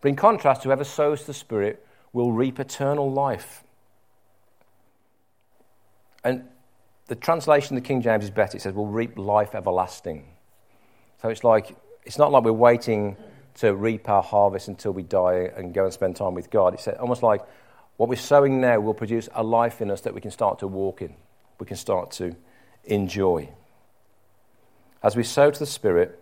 [0.00, 3.64] But in contrast, whoever sows the Spirit will reap eternal life.
[6.24, 6.44] And
[7.06, 8.56] the translation of the King James is better.
[8.56, 10.24] It says, will reap life everlasting.
[11.20, 13.16] So it's like, it's not like we're waiting
[13.54, 16.74] to reap our harvest until we die and go and spend time with God.
[16.74, 17.42] It's almost like
[17.96, 20.66] what we're sowing now will produce a life in us that we can start to
[20.66, 21.14] walk in,
[21.58, 22.34] we can start to
[22.84, 23.48] enjoy.
[25.02, 26.18] As we sow to the Spirit,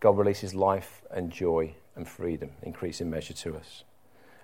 [0.00, 3.84] God releases life and joy and freedom, increasing measure to us.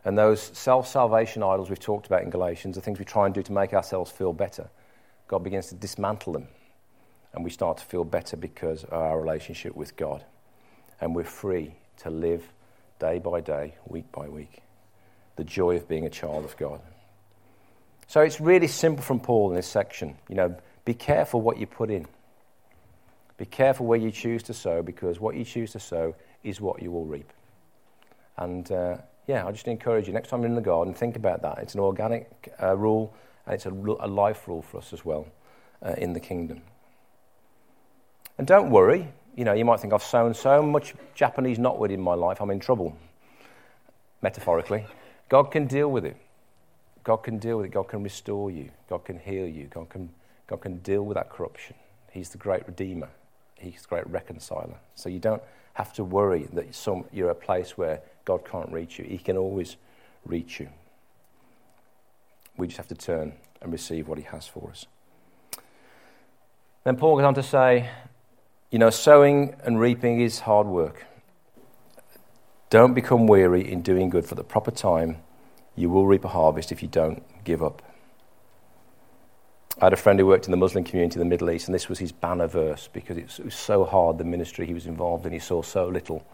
[0.07, 3.35] And those self salvation idols we've talked about in Galatians, the things we try and
[3.35, 4.71] do to make ourselves feel better,
[5.27, 6.47] God begins to dismantle them.
[7.35, 10.25] And we start to feel better because of our relationship with God.
[11.01, 12.45] And we're free to live
[13.01, 14.63] day by day, week by week,
[15.35, 16.81] the joy of being a child of God.
[18.07, 20.17] So it's really simple from Paul in this section.
[20.29, 22.07] You know, be careful what you put in.
[23.39, 26.15] Be careful where you choose to sow because what you choose to sow
[26.45, 27.33] is what you will reap.
[28.37, 30.13] And, uh, Yeah, I just encourage you.
[30.13, 31.59] Next time you're in the garden, think about that.
[31.59, 33.13] It's an organic uh, rule,
[33.45, 35.27] and it's a, a, life rule for us as well
[35.85, 36.63] uh, in the kingdom.
[38.39, 39.09] And don't worry.
[39.35, 42.51] You know, you might think I've sown so much Japanese knotweed in my life, I'm
[42.51, 42.97] in trouble.
[44.23, 44.87] Metaphorically,
[45.29, 46.17] God can deal with it.
[47.05, 47.73] God can deal with it.
[47.73, 48.71] God can restore you.
[48.89, 49.67] God can heal you.
[49.67, 50.09] God can,
[50.47, 51.77] God can deal with that corruption.
[52.11, 53.11] He's the great redeemer.
[53.59, 54.77] He's the great reconciler.
[54.95, 55.43] So you don't
[55.77, 59.05] have to worry that some, you're a place where God can't reach you.
[59.05, 59.77] He can always
[60.25, 60.71] reach you.
[62.57, 64.87] We just have to turn and receive what He has for us.
[66.85, 67.91] Then Paul goes on to say,
[68.71, 71.05] you know, sowing and reaping is hard work.
[72.71, 75.19] Don't become weary in doing good for the proper time.
[75.75, 77.83] You will reap a harvest if you don't give up.
[79.79, 81.75] I had a friend who worked in the Muslim community in the Middle East, and
[81.75, 85.27] this was his banner verse because it was so hard, the ministry he was involved
[85.27, 85.33] in.
[85.33, 86.25] He saw so little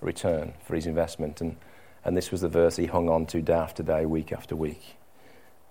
[0.00, 1.40] return for his investment.
[1.40, 1.56] And,
[2.04, 4.96] and this was the verse he hung on to day after day, week after week.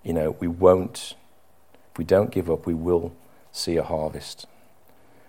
[0.03, 1.15] You know, we won't,
[1.93, 3.13] if we don't give up, we will
[3.53, 4.45] see a harvest.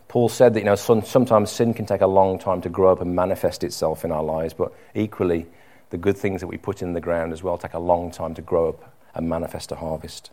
[0.09, 3.01] Paul said that, you know, sometimes sin can take a long time to grow up
[3.01, 5.47] and manifest itself in our lives, but equally,
[5.91, 8.35] the good things that we put in the ground as well take a long time
[8.35, 10.33] to grow up and manifest a harvest.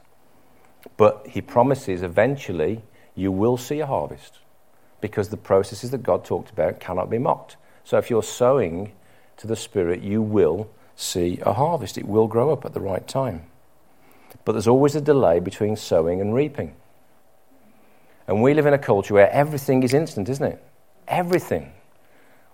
[0.97, 2.81] But he promises eventually
[3.15, 4.39] you will see a harvest
[5.01, 7.57] because the processes that God talked about cannot be mocked.
[7.83, 8.91] So if you're sowing
[9.37, 11.97] to the Spirit, you will see a harvest.
[11.97, 13.43] It will grow up at the right time.
[14.45, 16.75] But there's always a delay between sowing and reaping.
[18.27, 20.63] And we live in a culture where everything is instant, isn't it?
[21.07, 21.71] Everything.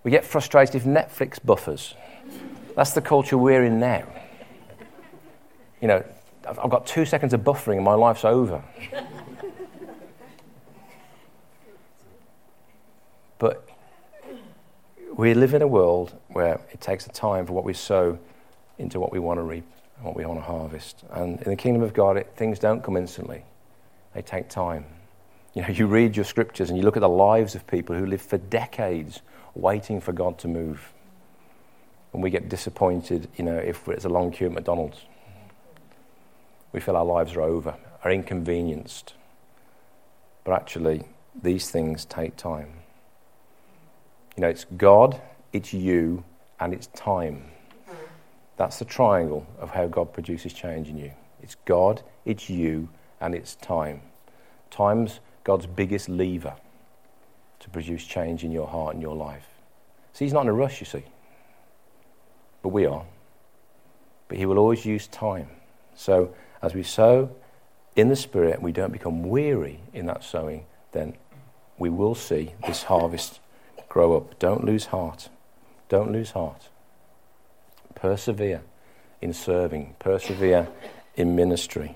[0.03, 1.95] We get frustrated if Netflix buffers.
[2.75, 4.07] That's the culture we're in now.
[5.81, 6.03] You know,
[6.47, 8.63] I've got two seconds of buffering and my life's over.
[13.39, 13.67] but
[15.15, 18.19] we live in a world where it takes a time for what we sow
[18.77, 19.65] into what we want to reap
[19.97, 21.03] and what we want to harvest.
[21.11, 23.43] And in the kingdom of God, it, things don't come instantly,
[24.13, 24.85] they take time.
[25.53, 28.05] You know, you read your scriptures and you look at the lives of people who
[28.05, 29.21] live for decades
[29.53, 30.91] waiting for God to move.
[32.11, 35.05] And we get disappointed, you know, if it's a long queue at McDonald's.
[36.75, 39.13] We feel our lives are over, are inconvenienced.
[40.43, 41.03] But actually,
[41.41, 42.73] these things take time.
[44.35, 45.21] You know, it's God,
[45.53, 46.25] it's you,
[46.59, 47.45] and it's time.
[48.57, 51.13] That's the triangle of how God produces change in you.
[51.41, 52.89] It's God, it's you,
[53.21, 54.01] and it's time.
[54.69, 56.55] Time's God's biggest lever
[57.61, 59.47] to produce change in your heart and your life.
[60.11, 61.05] See, He's not in a rush, you see.
[62.61, 63.05] But we are.
[64.27, 65.47] But He will always use time.
[65.95, 67.29] So, as we sow
[67.95, 71.15] in the Spirit, and we don't become weary in that sowing, then
[71.77, 73.39] we will see this harvest
[73.87, 74.37] grow up.
[74.39, 75.29] Don't lose heart.
[75.87, 76.69] Don't lose heart.
[77.93, 78.61] Persevere
[79.21, 80.67] in serving, persevere
[81.15, 81.95] in ministry.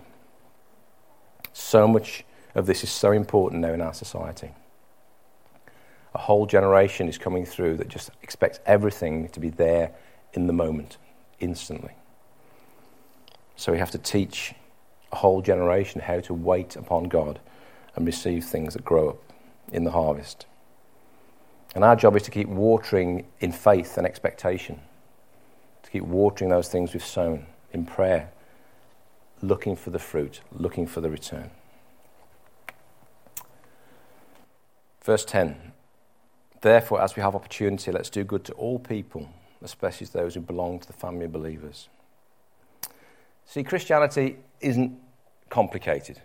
[1.51, 2.23] So much
[2.55, 4.51] of this is so important now in our society.
[6.15, 9.91] A whole generation is coming through that just expects everything to be there
[10.33, 10.97] in the moment,
[11.39, 11.91] instantly.
[13.59, 14.53] So we have to teach
[15.11, 17.41] a whole generation how to wait upon God
[17.93, 19.33] and receive things that grow up
[19.73, 20.45] in the harvest.
[21.75, 24.79] And our job is to keep watering in faith and expectation,
[25.83, 28.31] to keep watering those things we've sown in prayer,
[29.41, 31.51] looking for the fruit, looking for the return.
[35.03, 35.73] Verse 10
[36.61, 39.27] Therefore, as we have opportunity, let's do good to all people,
[39.61, 41.89] especially those who belong to the family of believers.
[43.49, 44.95] See, Christianity isn't
[45.49, 46.21] complicated.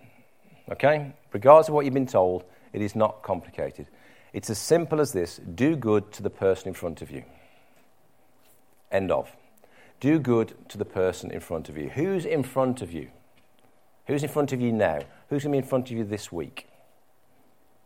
[0.71, 1.15] Okay?
[1.33, 3.87] Regardless of what you've been told, it is not complicated.
[4.35, 7.25] It's as simple as this do good to the person in front of you.
[8.93, 9.35] End of.
[10.01, 11.89] Do good to the person in front of you.
[11.89, 13.09] Who's in front of you?
[14.07, 14.99] Who's in front of you now?
[15.31, 16.69] Who's going to be in front of you this week?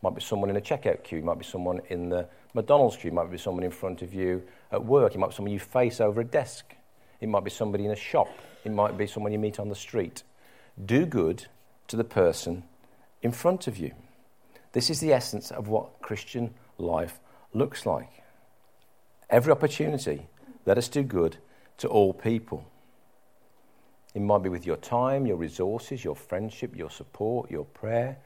[0.01, 1.21] Might be someone in a checkout queue.
[1.21, 3.13] Might be someone in the McDonald's queue.
[3.13, 5.15] Might be someone in front of you at work.
[5.15, 6.75] It might be someone you face over a desk.
[7.21, 8.27] It might be somebody in a shop.
[8.63, 10.23] It might be someone you meet on the street.
[10.85, 11.45] Do good
[11.87, 12.63] to the person
[13.21, 13.93] in front of you.
[14.73, 17.19] This is the essence of what Christian life
[17.53, 18.09] looks like.
[19.29, 20.27] Every opportunity,
[20.65, 21.37] let us do good
[21.77, 22.65] to all people.
[24.13, 28.17] It might be with your time, your resources, your friendship, your support, your prayer,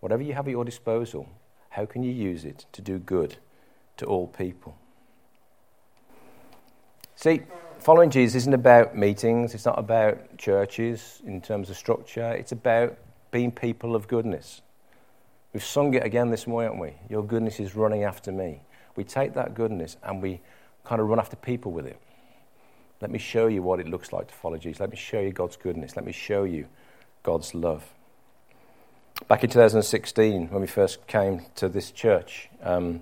[0.00, 1.28] whatever you have at your disposal.
[1.70, 3.36] How can you use it to do good
[3.96, 4.76] to all people?
[7.16, 7.42] See,
[7.82, 12.96] following Jesus isn't about meetings, it's not about churches in terms of structure, it's about
[13.32, 14.62] being people of goodness.
[15.52, 16.94] We've sung it again this morning, haven't we?
[17.10, 18.62] Your goodness is running after me.
[18.94, 20.40] We take that goodness and we
[20.84, 22.00] kind of run after people with it.
[23.00, 24.78] Let me show you what it looks like to follow Jesus.
[24.78, 25.96] Let me show you God's goodness.
[25.96, 26.66] Let me show you
[27.24, 27.84] God's love.
[29.26, 33.00] Back in 2016, when we first came to this church, um,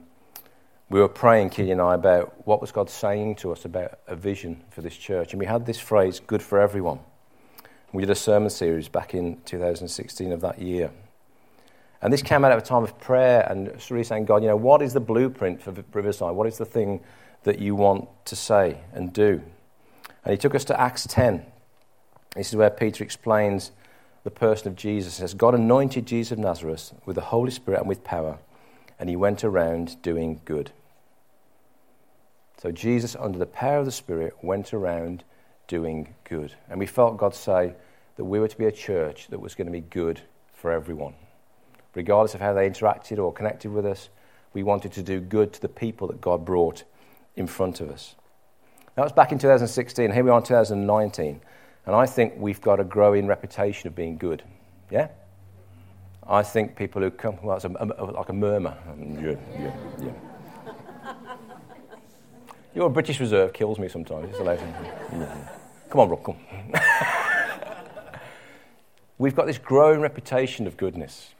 [0.91, 4.17] we were praying, Keely and I, about what was God saying to us about a
[4.17, 5.33] vision for this church.
[5.33, 6.99] And we had this phrase, good for everyone.
[7.93, 10.91] We did a sermon series back in 2016 of that year.
[12.03, 14.57] And this came out of a time of prayer and really saying, God, you know,
[14.57, 16.35] what is the blueprint for Riverside?
[16.35, 17.01] What is the thing
[17.45, 19.41] that you want to say and do?
[20.25, 21.47] And he took us to Acts 10.
[22.35, 23.71] This is where Peter explains
[24.25, 25.19] the person of Jesus.
[25.19, 28.39] He says, God anointed Jesus of Nazareth with the Holy Spirit and with power,
[28.99, 30.73] and he went around doing good.
[32.61, 35.25] So Jesus, under the power of the Spirit, went around
[35.67, 36.55] doing good.
[36.69, 37.73] And we felt God say
[38.17, 40.21] that we were to be a church that was going to be good
[40.53, 41.15] for everyone.
[41.95, 44.11] Regardless of how they interacted or connected with us,
[44.53, 46.85] we wanted to do good to the people that God brought
[47.35, 48.15] in front of us.
[48.95, 50.13] That was back in 2016.
[50.13, 51.41] Here we are in 2019.
[51.87, 54.43] And I think we've got a growing reputation of being good.
[54.91, 55.09] Yeah?
[56.29, 58.77] I think people who come, well, it's a, a, like a murmur.
[58.87, 60.30] Mm, yeah, yeah, yeah.
[62.75, 64.31] Your British Reserve kills me sometimes.
[64.31, 64.73] It's amazing.
[65.89, 66.37] Come on, Rob, come.
[69.19, 71.35] We've got this growing reputation of goodness.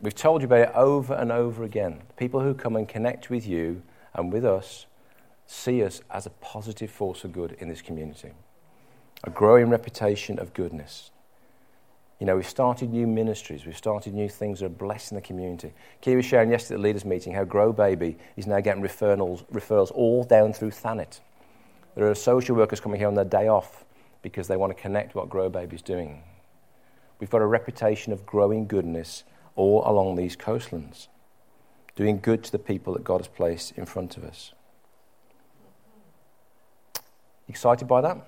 [0.00, 2.02] We've told you about it over and over again.
[2.16, 3.82] People who come and connect with you
[4.14, 4.86] and with us
[5.46, 8.30] see us as a positive force of good in this community.
[9.22, 11.10] A growing reputation of goodness.
[12.24, 15.74] You know, we've started new ministries, we've started new things that are blessing the community.
[16.02, 19.44] Kira was sharing yesterday at the leaders' meeting how Grow Baby is now getting referrals,
[19.52, 21.20] referrals all down through Thanet.
[21.94, 23.84] There are social workers coming here on their day off
[24.22, 26.22] because they want to connect what Grow Baby is doing.
[27.20, 31.08] We've got a reputation of growing goodness all along these coastlands,
[31.94, 34.54] doing good to the people that God has placed in front of us.
[37.48, 38.26] Excited by that?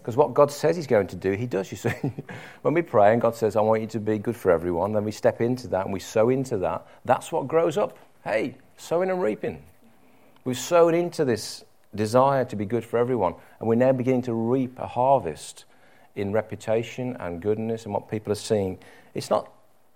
[0.00, 1.92] Because what God says He's going to do, He does, you see.
[2.62, 5.04] when we pray and God says, I want you to be good for everyone, then
[5.04, 6.86] we step into that and we sow into that.
[7.04, 7.98] That's what grows up.
[8.24, 9.62] Hey, sowing and reaping.
[10.44, 14.34] We've sown into this desire to be good for everyone, and we're now beginning to
[14.34, 15.64] reap a harvest
[16.16, 18.78] in reputation and goodness and what people are seeing.
[19.14, 19.52] It's not,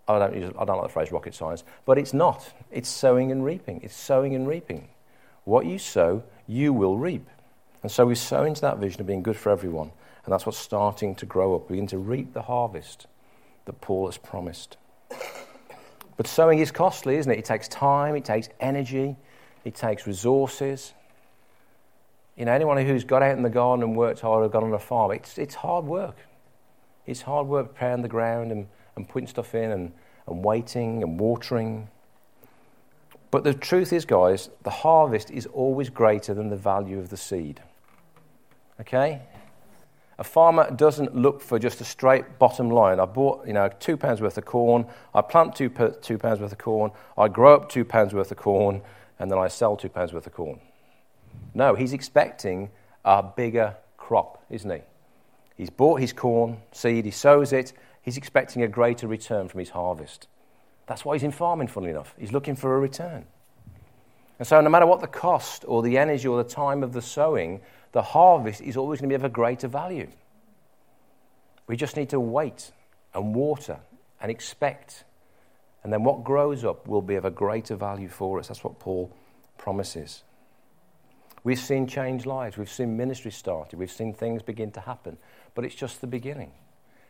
[0.06, 2.52] I don't, use, I don't like the phrase rocket science, but it's not.
[2.70, 3.80] It's sowing and reaping.
[3.82, 4.88] It's sowing and reaping.
[5.44, 7.28] What you sow, you will reap.
[7.84, 9.92] And so we sow into that vision of being good for everyone.
[10.24, 11.68] And that's what's starting to grow up.
[11.68, 13.06] We begin to reap the harvest
[13.66, 14.78] that Paul has promised.
[16.16, 17.38] But sowing is costly, isn't it?
[17.38, 19.16] It takes time, it takes energy,
[19.66, 20.94] it takes resources.
[22.36, 24.72] You know, anyone who's got out in the garden and worked hard or got on
[24.72, 26.16] a farm, it's, it's hard work.
[27.04, 28.66] It's hard work preparing the ground and,
[28.96, 29.92] and putting stuff in and,
[30.26, 31.88] and waiting and watering.
[33.30, 37.18] But the truth is, guys, the harvest is always greater than the value of the
[37.18, 37.60] seed.
[38.80, 39.20] Okay?
[40.18, 43.00] A farmer doesn't look for just a straight bottom line.
[43.00, 44.86] I bought, you know, two pounds worth of corn.
[45.12, 45.68] I plant two,
[46.00, 46.92] two pounds worth of corn.
[47.18, 48.82] I grow up two pounds worth of corn,
[49.18, 50.60] and then I sell two pounds worth of corn.
[51.52, 52.70] No, he's expecting
[53.04, 54.82] a bigger crop, isn't he?
[55.56, 59.70] He's bought his corn seed, he sows it, he's expecting a greater return from his
[59.70, 60.28] harvest.
[60.86, 62.14] That's why he's in farming, funnily enough.
[62.18, 63.24] He's looking for a return.
[64.38, 67.00] And so, no matter what the cost or the energy or the time of the
[67.00, 67.60] sowing,
[67.94, 70.08] the harvest is always going to be of a greater value.
[71.68, 72.72] We just need to wait
[73.14, 73.78] and water
[74.20, 75.04] and expect.
[75.84, 78.48] And then what grows up will be of a greater value for us.
[78.48, 79.12] That's what Paul
[79.58, 80.24] promises.
[81.44, 82.56] We've seen change lives.
[82.56, 83.78] We've seen ministry started.
[83.78, 85.16] We've seen things begin to happen.
[85.54, 86.50] But it's just the beginning.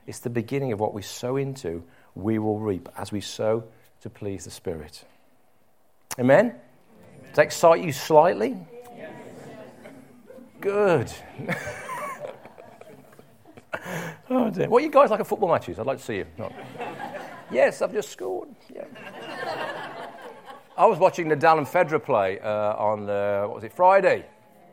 [0.07, 1.83] It's the beginning of what we sow into,
[2.15, 3.65] we will reap as we sow
[4.03, 5.03] to please the Spirit.
[6.19, 6.47] Amen?
[6.47, 6.61] Amen.
[7.29, 8.55] Does that excite you slightly?
[10.65, 11.13] Good.
[14.31, 14.71] oh dear.
[14.71, 15.79] What are you guys like at football matches?
[15.79, 16.27] I'd like to see you.
[16.39, 16.51] No.
[17.51, 18.49] yes, I've just scored.
[18.75, 18.87] Yeah.
[20.79, 24.25] I was watching Nadal and Federer play uh, on, uh, what was it, Friday.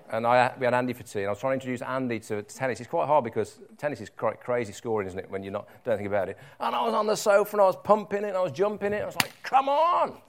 [0.09, 2.41] And I, we had Andy for tea, and I was trying to introduce Andy to,
[2.43, 2.79] tennis.
[2.79, 5.97] It's quite hard because tennis is quite crazy scoring, isn't it, when you're not don't
[5.97, 6.37] think about it.
[6.61, 8.93] And I was on the sofa and I was pumping it, and I was jumping
[8.93, 9.01] it.
[9.01, 10.21] I was like, come on!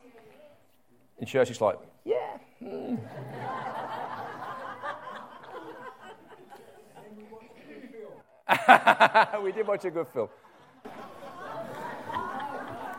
[1.18, 2.38] In church, it's like, yeah.
[2.60, 2.98] Mm.
[9.42, 10.28] we did watch a good film.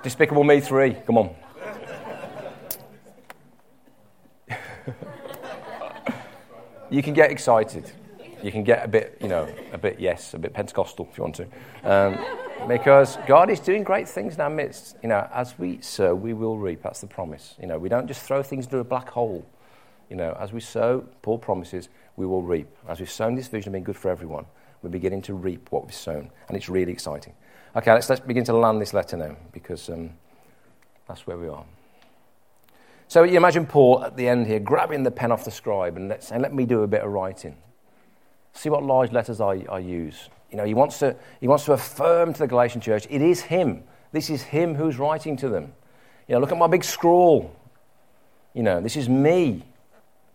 [0.01, 1.35] Despicable Me 3, come on.
[6.89, 7.91] you can get excited.
[8.41, 11.23] You can get a bit, you know, a bit yes, a bit Pentecostal if you
[11.23, 11.47] want to.
[11.83, 12.17] Um,
[12.67, 14.97] because God is doing great things in our midst.
[15.01, 16.83] You know, as we sow, we will reap.
[16.83, 17.55] That's the promise.
[17.61, 19.45] You know, we don't just throw things into a black hole.
[20.09, 22.67] You know, as we sow, Paul promises, we will reap.
[22.87, 24.45] As we've sown this vision of being good for everyone,
[24.83, 26.29] we're beginning to reap what we've sown.
[26.47, 27.33] And it's really exciting.
[27.75, 30.11] Okay, let's, let's begin to land this letter now because um,
[31.07, 31.65] that's where we are.
[33.07, 36.15] So you imagine Paul at the end here grabbing the pen off the scribe and
[36.19, 37.55] saying, let me do a bit of writing.
[38.53, 40.29] See what large letters I, I use.
[40.51, 43.41] You know, he wants, to, he wants to affirm to the Galatian church, it is
[43.41, 43.83] him.
[44.11, 45.73] This is him who's writing to them.
[46.27, 47.55] You know, look at my big scrawl.
[48.53, 49.63] You know, this is me.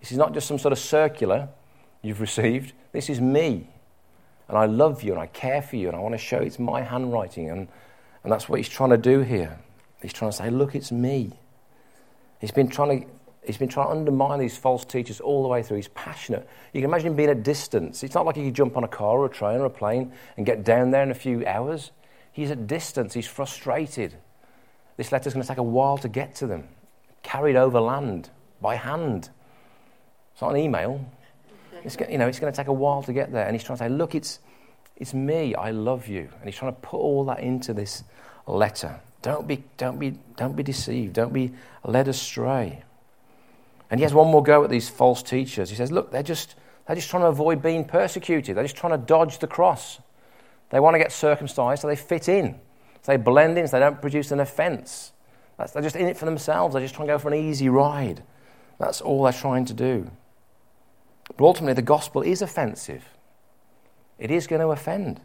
[0.01, 1.49] This is not just some sort of circular
[2.03, 2.73] you've received.
[2.93, 3.69] This is me.
[4.49, 6.59] And I love you and I care for you and I want to show it's
[6.59, 7.51] my handwriting.
[7.51, 7.69] And,
[8.23, 9.59] and that's what he's trying to do here.
[10.01, 11.33] He's trying to say, look, it's me.
[12.41, 13.07] He's been trying to.
[13.45, 15.77] He's been trying to undermine these false teachers all the way through.
[15.77, 16.47] He's passionate.
[16.75, 18.03] You can imagine him being at distance.
[18.03, 20.13] It's not like he could jump on a car or a train or a plane
[20.37, 21.91] and get down there in a few hours.
[22.31, 23.15] He's at distance.
[23.15, 24.17] He's frustrated.
[24.99, 26.69] This letter's going to take a while to get to them,
[27.23, 28.29] carried over land
[28.61, 29.31] by hand.
[30.33, 31.11] It's not an email.
[31.85, 33.47] It's, you know, it's going to take a while to get there.
[33.47, 34.41] And he's trying to say, look, it's,
[34.97, 35.55] it's me.
[35.55, 36.21] I love you.
[36.21, 38.05] And he's trying to put all that into this
[38.47, 39.01] letter.
[39.23, 41.15] Don't be, don't be, don't be deceived.
[41.15, 41.53] Don't be
[41.85, 42.83] led astray.
[43.91, 45.71] And he has one more go at these false teachers.
[45.71, 46.55] He says, look, they're just,
[46.87, 48.57] they're just trying to avoid being persecuted.
[48.57, 50.01] They're just trying to dodge the cross.
[50.71, 52.55] They want to get circumcised so they fit in.
[53.03, 55.13] So they blend in so they don't produce an offense.
[55.57, 56.75] That's, they're just in it for themselves.
[56.75, 58.23] They're just trying to go for an easy ride.
[58.79, 60.11] That's all they're trying to do.
[61.39, 63.05] But ultimately, the gospel is offensive.
[64.19, 65.21] It is going to offend.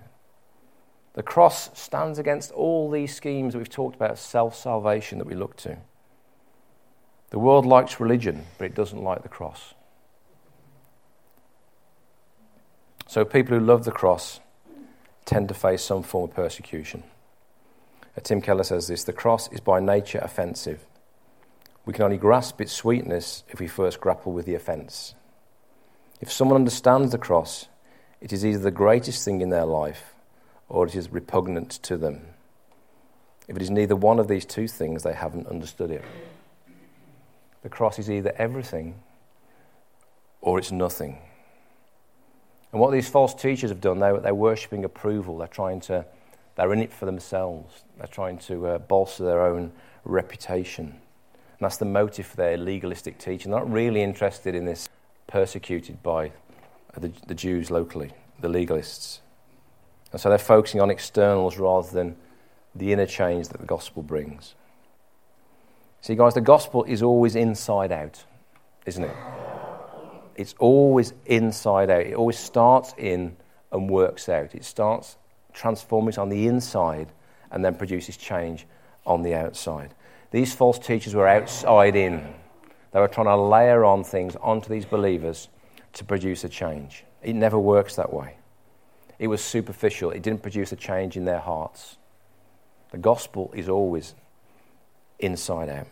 [1.14, 5.34] The cross stands against all these schemes that we've talked about self salvation that we
[5.34, 5.80] look to.
[7.32, 9.74] The world likes religion, but it doesn't like the cross.
[13.08, 14.40] So people who love the cross
[15.26, 17.04] tend to face some form of persecution.
[18.16, 20.86] Uh, Tim Keller says this the cross is by nature offensive.
[21.88, 25.16] We can only grasp its sweetness if we first grapple with the offence.
[26.24, 27.68] If someone understands the cross,
[28.22, 30.14] it is either the greatest thing in their life
[30.70, 32.22] or it is repugnant to them.
[33.50, 36.02] If it is neither one of these two things, they haven't understood it.
[37.62, 39.02] The cross is either everything
[40.40, 41.18] or it's nothing.
[42.72, 45.40] And what these false teachers have done, they're, they're worshipping approval.
[45.40, 46.06] They're trying to,
[46.56, 47.84] they're in it for themselves.
[47.98, 49.74] They're trying to uh, bolster their own
[50.06, 50.86] reputation.
[50.86, 53.52] And that's the motive for their legalistic teaching.
[53.52, 54.88] They're not really interested in this
[55.34, 56.32] persecuted by
[56.96, 59.18] the, the Jews locally, the legalists.
[60.12, 62.16] And so they're focusing on externals rather than
[62.76, 64.54] the inner change that the gospel brings.
[66.02, 68.24] See, guys, the gospel is always inside out,
[68.86, 69.16] isn't it?
[70.36, 72.02] It's always inside out.
[72.02, 73.36] It always starts in
[73.72, 74.54] and works out.
[74.54, 75.18] It starts
[75.52, 77.12] transforming on the inside
[77.50, 78.68] and then produces change
[79.04, 79.96] on the outside.
[80.30, 82.36] These false teachers were outside in.
[82.94, 85.50] They were trying to layer on things onto these believers
[85.94, 87.04] to produce a change.
[87.24, 88.38] It never works that way.
[89.20, 91.98] It was superficial, it didn't produce a change in their hearts.
[92.92, 94.14] The gospel is always
[95.20, 95.88] inside out.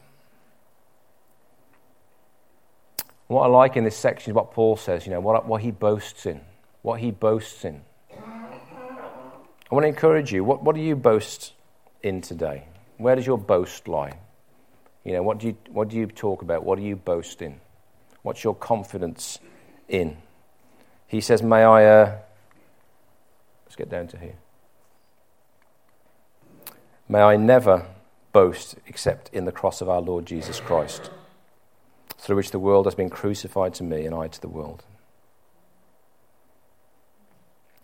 [3.28, 5.72] What I like in this section is what Paul says, you know, what, what he
[5.72, 6.42] boasts in.
[6.82, 7.82] What he boasts in.
[8.12, 10.44] I want to encourage you.
[10.44, 11.54] What, what do you boast
[12.04, 12.66] in today?
[12.98, 14.18] Where does your boast lie?
[15.04, 16.64] You know, what do you, what do you talk about?
[16.64, 17.60] What do you boast in?
[18.22, 19.40] What's your confidence
[19.88, 20.18] in?
[21.08, 21.86] He says, May I.
[21.86, 22.18] Uh,
[23.66, 24.36] let's get down to here.
[27.10, 27.88] May I never
[28.32, 31.10] boast except in the cross of our Lord Jesus Christ,
[32.18, 34.84] through which the world has been crucified to me and I to the world.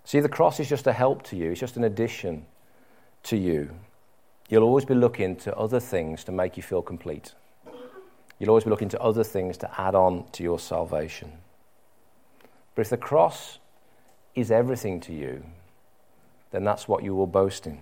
[0.05, 2.45] See, the cross is just a help to you, it's just an addition
[3.23, 3.71] to you.
[4.49, 7.33] You'll always be looking to other things to make you feel complete.
[8.39, 11.33] You'll always be looking to other things to add on to your salvation.
[12.75, 13.59] But if the cross
[14.35, 15.43] is everything to you,
[16.51, 17.79] then that's what you will boast in.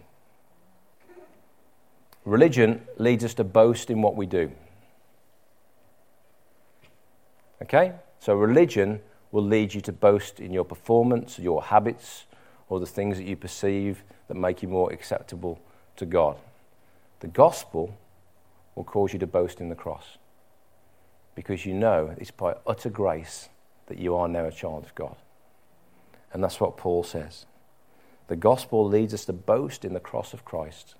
[2.24, 4.52] Religion leads us to boast in what we do.
[7.62, 7.94] Okay?
[8.20, 9.02] So religion
[9.32, 12.26] will lead you to boast in your performance, your habits,
[12.70, 15.60] or the things that you perceive that make you more acceptable
[15.98, 16.38] to God.
[17.26, 17.98] The gospel
[18.76, 20.20] will cause you to boast in the cross
[21.34, 23.50] because you know it's by utter grace
[23.88, 25.16] that you are now a child of God.
[26.32, 27.48] And that's what Paul says.
[28.28, 30.94] The gospel leads us to boast in the cross of Christ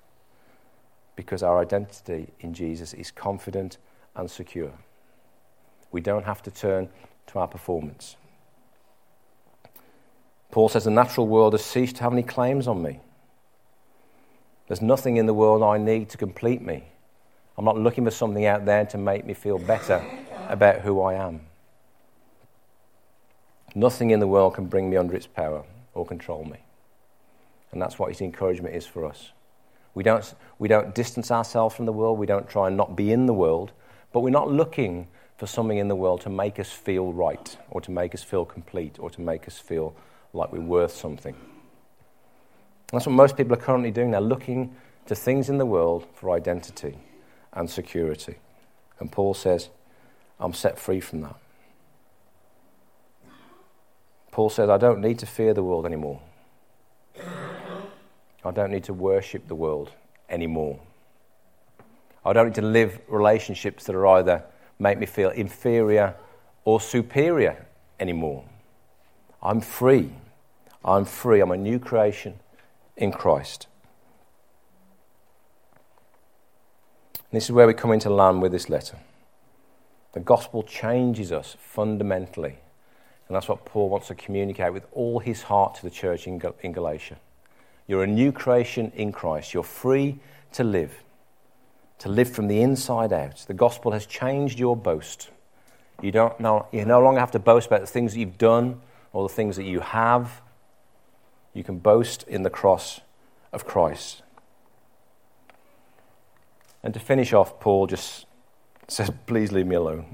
[1.14, 3.78] because our identity in Jesus is confident
[4.16, 4.72] and secure.
[5.92, 6.88] We don't have to turn
[7.28, 8.16] to our performance.
[10.50, 12.98] Paul says the natural world has ceased to have any claims on me.
[14.66, 16.84] There's nothing in the world I need to complete me.
[17.56, 20.04] I'm not looking for something out there to make me feel better
[20.48, 21.40] about who I am.
[23.74, 25.64] Nothing in the world can bring me under its power
[25.94, 26.58] or control me.
[27.72, 29.32] And that's what his encouragement is for us.
[29.94, 33.12] We don't, we don't distance ourselves from the world, we don't try and not be
[33.12, 33.72] in the world,
[34.12, 37.80] but we're not looking for something in the world to make us feel right, or
[37.82, 39.94] to make us feel complete, or to make us feel
[40.32, 41.34] like we're worth something.
[42.92, 44.12] That's what most people are currently doing.
[44.12, 44.74] They're looking
[45.06, 46.98] to things in the world for identity
[47.52, 48.36] and security.
[49.00, 49.70] And Paul says,
[50.38, 51.36] I'm set free from that.
[54.30, 56.20] Paul says, I don't need to fear the world anymore.
[58.44, 59.90] I don't need to worship the world
[60.28, 60.78] anymore.
[62.24, 64.44] I don't need to live relationships that are either
[64.78, 66.14] make me feel inferior
[66.64, 67.66] or superior
[67.98, 68.44] anymore.
[69.42, 70.10] I'm free.
[70.84, 71.40] I'm free.
[71.40, 72.38] I'm a new creation
[72.96, 73.66] in Christ.
[77.30, 78.98] And this is where we come into land with this letter.
[80.12, 82.58] The gospel changes us fundamentally.
[83.28, 86.38] And that's what Paul wants to communicate with all his heart to the church in,
[86.38, 87.16] Gal- in Galatia.
[87.88, 89.52] You're a new creation in Christ.
[89.52, 90.18] You're free
[90.52, 91.02] to live,
[91.98, 93.44] to live from the inside out.
[93.46, 95.30] The gospel has changed your boast.
[96.02, 98.80] You, don't no, you no longer have to boast about the things that you've done
[99.12, 100.42] or the things that you have.
[101.56, 103.00] You can boast in the cross
[103.50, 104.20] of Christ.
[106.82, 108.26] And to finish off, Paul just
[108.88, 110.04] says, Please leave me alone.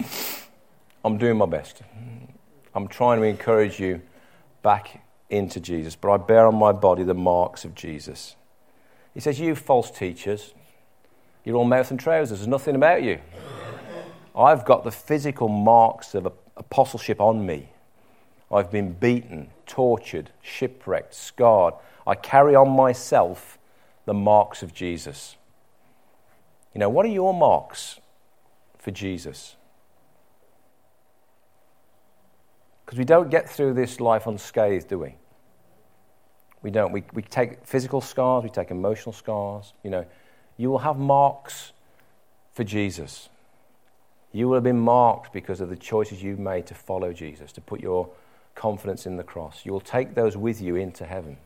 [1.04, 1.82] I'm doing my best.
[2.74, 4.02] I'm trying to encourage you
[4.62, 8.34] back into Jesus, but I bear on my body the marks of Jesus.
[9.14, 10.52] He says, You false teachers,
[11.44, 13.20] you're all mouth and trousers, there's nothing about you.
[14.34, 16.26] I've got the physical marks of
[16.56, 17.68] apostleship on me.
[18.50, 21.74] I've been beaten, tortured, shipwrecked, scarred.
[22.06, 23.58] I carry on myself
[24.06, 25.36] the marks of Jesus.
[26.74, 28.00] You know, what are your marks
[28.78, 29.56] for Jesus?
[32.84, 35.14] Because we don't get through this life unscathed, do we?
[36.62, 36.90] We don't.
[36.90, 39.74] We, we take physical scars, we take emotional scars.
[39.82, 40.06] You know,
[40.56, 41.72] you will have marks
[42.54, 43.28] for Jesus.
[44.32, 47.60] You will have been marked because of the choices you've made to follow Jesus, to
[47.60, 48.08] put your
[48.58, 49.64] confidence in the cross.
[49.64, 51.38] You will take those with you into heaven,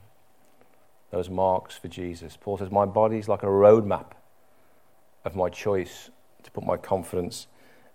[1.10, 2.38] those marks for Jesus.
[2.40, 4.12] Paul says, My body is like a roadmap
[5.24, 6.10] of my choice
[6.42, 7.46] to put my confidence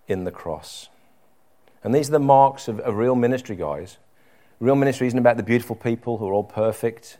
[0.06, 0.88] in the cross.
[1.82, 3.98] And these are the marks of, of real ministry, guys.
[4.60, 7.18] Real ministry isn't about the beautiful people who are all perfect.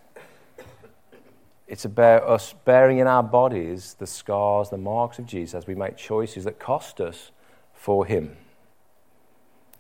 [1.66, 5.74] It's about us bearing in our bodies the scars, the marks of Jesus as we
[5.74, 7.32] make choices that cost us
[7.74, 8.36] for Him.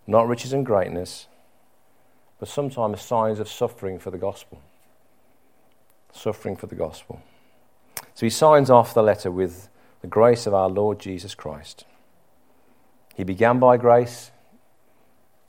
[0.06, 1.28] Not riches and greatness,
[2.38, 4.60] but sometimes signs of suffering for the gospel.
[6.12, 7.20] Suffering for the gospel.
[8.14, 9.68] So he signs off the letter with
[10.00, 11.84] the grace of our Lord Jesus Christ.
[13.16, 14.30] He began by grace,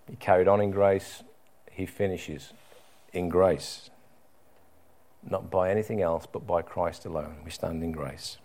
[0.09, 1.23] he carried on in grace,
[1.71, 2.53] he finishes
[3.13, 3.91] in grace.
[5.29, 7.37] Not by anything else, but by Christ alone.
[7.45, 8.37] We stand in grace.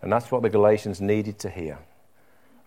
[0.00, 1.78] And that's what the Galatians needed to hear.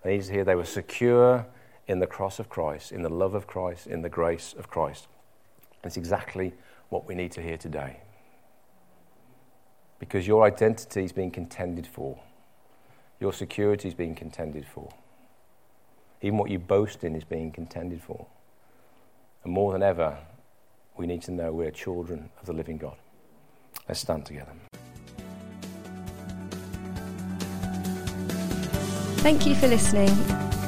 [0.03, 1.45] They needed to hear they were secure
[1.87, 5.07] in the cross of Christ, in the love of Christ, in the grace of Christ.
[5.83, 6.53] It's exactly
[6.89, 7.97] what we need to hear today.
[9.99, 12.19] Because your identity is being contended for,
[13.19, 14.93] your security is being contended for.
[16.21, 18.27] Even what you boast in is being contended for.
[19.43, 20.17] And more than ever,
[20.95, 22.95] we need to know we're children of the living God.
[23.87, 24.53] Let's stand together.
[29.17, 30.52] Thank you for listening.